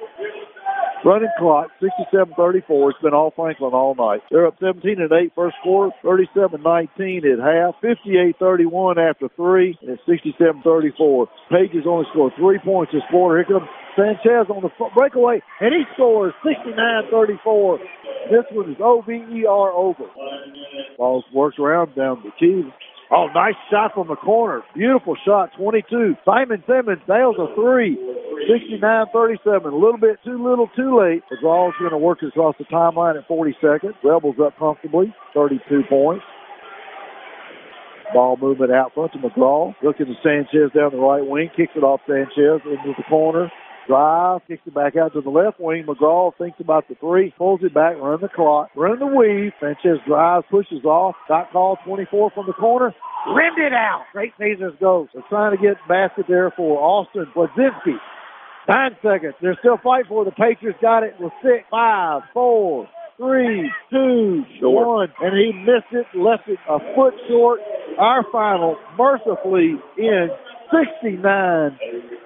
[1.05, 2.91] Running clock, 67-34.
[2.91, 4.21] It's been all Franklin all night.
[4.31, 10.03] They're up 17 and 8 first quarter, 37-19 at half, 58-31 after three, and it's
[10.05, 11.27] 67-34.
[11.51, 13.39] Page has only scored three points this quarter.
[13.39, 17.79] Here comes Sanchez on the breakaway, and he scores 69-34.
[18.31, 20.05] This one is O-V-E-R over.
[20.97, 22.63] Ball works around down the key.
[23.13, 24.63] Oh, nice shot from the corner.
[24.75, 26.15] Beautiful shot, 22.
[26.25, 27.99] Simon Simmons nails a three.
[28.49, 29.73] 69-37.
[29.73, 31.23] A little bit too little, too late.
[31.29, 33.95] The Rawls going to work across the timeline at 40 seconds.
[34.05, 36.25] Rebels up comfortably, 32 points.
[38.15, 39.75] Ball movement out front to McGraw.
[39.83, 41.51] Looking to Sanchez down the right wing.
[41.57, 43.51] Kicks it off Sanchez into the corner.
[43.91, 45.85] Drive, kicks it back out to the left wing.
[45.85, 49.51] McGraw thinks about the three, pulls it back, run the clock, run the weave.
[49.59, 51.17] Sanchez drives, pushes off.
[51.27, 52.95] Got call 24 from the corner.
[53.35, 54.05] Rimmed it out.
[54.13, 55.09] Great Caesars goes.
[55.13, 57.99] They're trying to get basket there for Austin Blazinski.
[58.69, 59.35] Nine seconds.
[59.43, 60.27] They're still fighting for it.
[60.27, 64.87] The Patriots got it with six, five, four, three, two, Short.
[64.87, 67.59] one, and he missed it, left it a foot short.
[67.99, 70.33] Our final mercifully ends
[70.71, 71.79] 69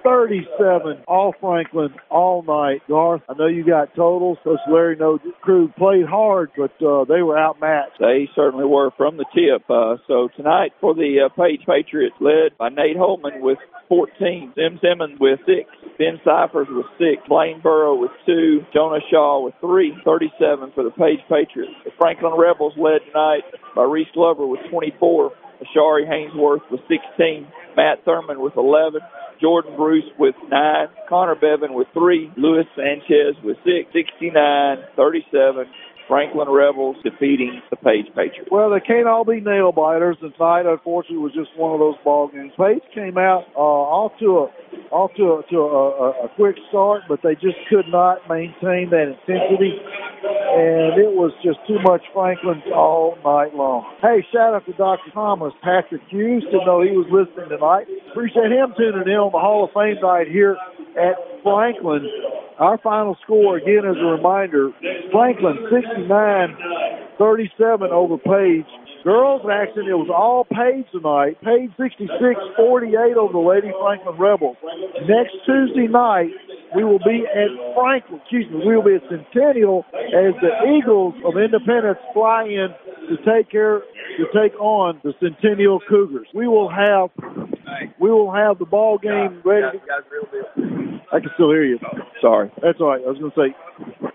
[0.05, 2.81] 37 all Franklin all night.
[2.87, 4.37] Garth, I know you got totals.
[4.43, 7.97] Coach Larry the crew played hard, but uh, they were outmatched.
[7.99, 9.67] They certainly were from the tip.
[9.67, 13.57] Uh, so tonight for the uh, Page Patriots, led by Nate Holman with
[13.89, 15.65] 14, Sim Simmons with six,
[15.97, 20.91] Ben Cyphers with six, Blaine Burrow with two, Jonah Shaw with three, 37 for the
[20.91, 21.73] Page Patriots.
[21.83, 23.41] The Franklin Rebels led tonight
[23.75, 25.31] by Reese Glover with 24,
[25.65, 29.01] Ashari Haynesworth with 16, Matt Thurman with 11,
[29.41, 35.65] Jordan Bruce with 9, Connor Bevan with 3, Luis Sanchez with 6, 69, 37.
[36.07, 38.49] Franklin Rebels defeating the Page Patriots.
[38.51, 41.95] Well, they can't all be nail biters, and tonight, unfortunately, was just one of those
[42.03, 42.53] ball games.
[42.57, 47.01] Page came out uh, off to a off to a, to a, a, quick start,
[47.07, 52.61] but they just could not maintain that intensity, and it was just too much Franklin
[52.73, 53.83] all night long.
[54.01, 55.09] Hey, shout out to Dr.
[55.13, 56.43] Thomas Patrick Hughes.
[56.51, 57.87] Didn't know he was listening tonight.
[58.11, 60.57] Appreciate him tuning in on the Hall of Fame night here
[60.97, 62.09] at Franklin.
[62.59, 64.71] Our final score, again, as a reminder,
[65.11, 65.57] Franklin
[67.19, 68.65] 69-37 over Page.
[69.03, 71.37] Girls action, it was all Page tonight.
[71.43, 74.57] Page 66-48 over the Lady Franklin Rebels.
[75.05, 76.31] Next Tuesday night,
[76.75, 81.13] we will be at Franklin, excuse me, we will be at Centennial as the Eagles
[81.23, 82.73] of Independence fly in
[83.09, 83.81] to take care,
[84.17, 86.27] to take on the Centennial Cougars.
[86.33, 87.11] We will have,
[87.99, 89.79] we will have the ball game ready.
[91.15, 91.79] I can still hear you.
[92.21, 92.51] Sorry.
[92.61, 93.01] That's all right.
[93.01, 93.55] I was going to say,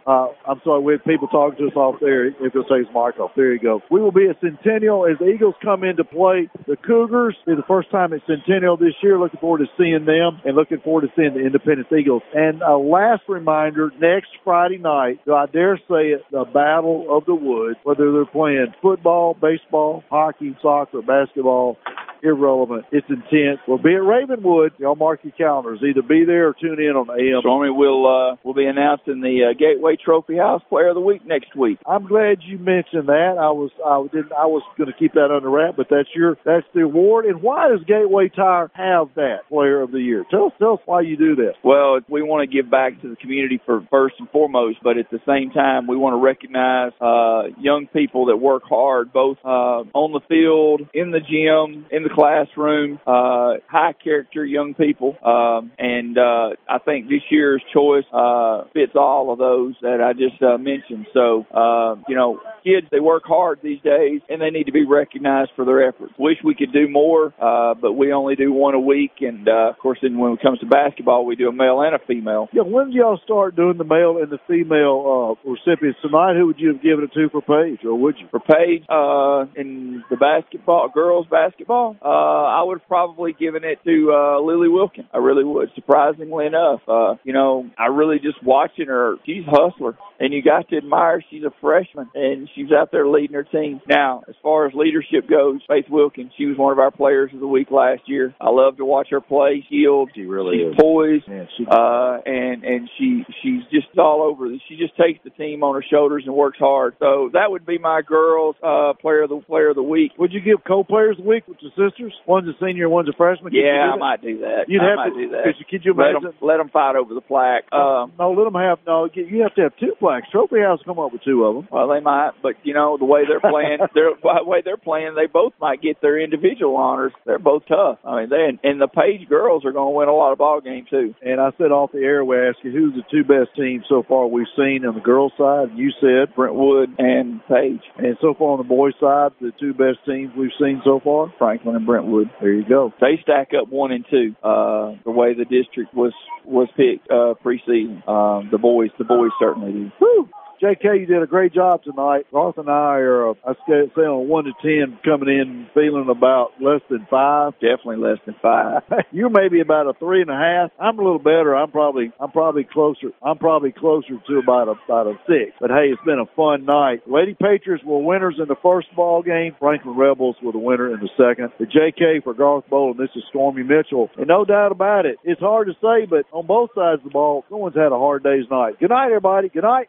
[0.07, 2.27] uh, I'm sorry, we had people talking to us off there.
[2.27, 3.81] If you'll say his mic off, there you go.
[3.91, 7.37] We will be at Centennial as the Eagles come in to play the Cougars.
[7.47, 9.19] Be the first time at Centennial this year.
[9.19, 12.23] Looking forward to seeing them and looking forward to seeing the Independence Eagles.
[12.35, 17.35] And a last reminder, next Friday night, I dare say it, the Battle of the
[17.35, 21.79] Woods, whether they're playing football, baseball, hockey, soccer, basketball,
[22.23, 22.87] irrelevant.
[22.93, 23.61] It's intense.
[23.67, 24.73] We'll be at Ravenwood.
[24.79, 25.81] Y'all mark your calendars.
[25.83, 27.41] Either be there or tune in on AM.
[27.41, 31.25] Stormy will uh, will be announcing the uh, Gateway Trophy House Player of the Week
[31.27, 31.79] next week.
[31.87, 33.37] I'm glad you mentioned that.
[33.39, 36.37] I was I didn't I was going to keep that under wrap, but that's your
[36.45, 37.27] that's the award.
[37.27, 40.25] And why does Gateway Tire have that Player of the Year?
[40.31, 41.55] Tell us tell us why you do this.
[41.65, 45.11] Well, we want to give back to the community for first and foremost, but at
[45.11, 49.83] the same time, we want to recognize uh, young people that work hard, both uh,
[49.95, 55.17] on the field, in the gym, in the classroom, uh, high character young people.
[55.25, 60.13] Um, and uh, I think this year's choice uh, fits all of those that I
[60.13, 61.07] just uh, mentioned.
[61.13, 64.85] So, uh, you know, kids, they work hard these days and they need to be
[64.85, 66.13] recognized for their efforts.
[66.19, 69.13] Wish we could do more, uh, but we only do one a week.
[69.21, 71.95] And, uh, of course, then when it comes to basketball, we do a male and
[71.95, 72.49] a female.
[72.53, 76.37] Yeah, when did y'all start doing the male and the female uh, recipients tonight?
[76.37, 78.27] Who would you have given it to for Page, or would you?
[78.31, 83.79] For Page, uh, in the basketball, girls basketball, uh, I would have probably given it
[83.85, 85.07] to uh, Lily Wilkin.
[85.13, 85.71] I really would.
[85.75, 89.17] Surprisingly enough, uh, you know, I really just watching her.
[89.27, 91.23] She's a hustler, and you got to admire.
[91.31, 93.81] She's a freshman, and she's out there leading her team.
[93.87, 97.41] Now, as far as leadership goes, Faith Wilkin, she was one of our players of
[97.41, 98.35] the week last year.
[98.41, 99.65] I love to watch her play.
[99.67, 100.11] Skilled.
[100.15, 100.81] She really she's is.
[100.81, 104.49] poised, Man, she, uh, and and she she's just all over.
[104.69, 106.97] She just takes the team on her shoulders and works hard.
[106.99, 110.13] So that would be my girls uh, player of the player of the week.
[110.19, 112.15] would you give co-players of the week, which is this sisters?
[112.27, 113.53] One's a senior, one's a freshman.
[113.53, 114.65] Could Yeah, I might do that.
[114.69, 115.15] You'd I have might to.
[115.15, 115.45] do that.
[115.45, 116.23] Could you, could you Let imagine?
[116.31, 117.71] them, let them fight over the plaque.
[117.73, 118.79] Um, no, let them have.
[118.87, 120.29] No, you you have to have two plaques.
[120.31, 121.69] Trophy House come up with two of them.
[121.71, 125.15] well, they might, but you know the way they're playing, they're, the way they're playing,
[125.15, 127.13] they both might get their individual honors.
[127.27, 127.99] They're both tough.
[128.05, 130.61] I mean, they and the Page girls are going to win a lot of ball
[130.61, 131.15] games too.
[131.23, 134.03] And I said off the air, we asked you who's the two best teams so
[134.07, 135.69] far we've seen on the girls' side.
[135.77, 139.99] You said Brentwood and Page, And so far on the boys' side, the two best
[140.07, 141.33] teams we've seen so far.
[141.39, 142.31] Franklin and Brentwood.
[142.41, 142.93] There you go.
[143.01, 144.35] They stack up one and two.
[144.43, 146.13] Uh, the way the district was
[146.45, 148.07] was picked uh, preseason.
[148.09, 149.91] Um, the boys, the boys certainly do.
[150.01, 150.29] Woo!
[150.61, 152.27] JK, you did a great job tonight.
[152.31, 156.09] Garth and I are, uh, I say, say on one to ten, coming in feeling
[156.11, 157.55] about less than five.
[157.55, 158.83] Definitely less than five.
[159.11, 160.71] You're maybe about a three and a half.
[160.79, 161.57] I'm a little better.
[161.57, 163.09] I'm probably, I'm probably closer.
[163.23, 165.57] I'm probably closer to about a, about a six.
[165.59, 167.09] But hey, it's been a fun night.
[167.09, 169.57] Lady Patriots were winners in the first ball game.
[169.59, 171.53] Franklin Rebels were the winner in the second.
[171.59, 174.11] The JK for Garth Bowl, and this is Stormy Mitchell.
[174.19, 177.11] And no doubt about it, it's hard to say, but on both sides of the
[177.11, 178.79] ball, someone's had a hard day's night.
[178.79, 179.49] Good night, everybody.
[179.49, 179.89] Good night.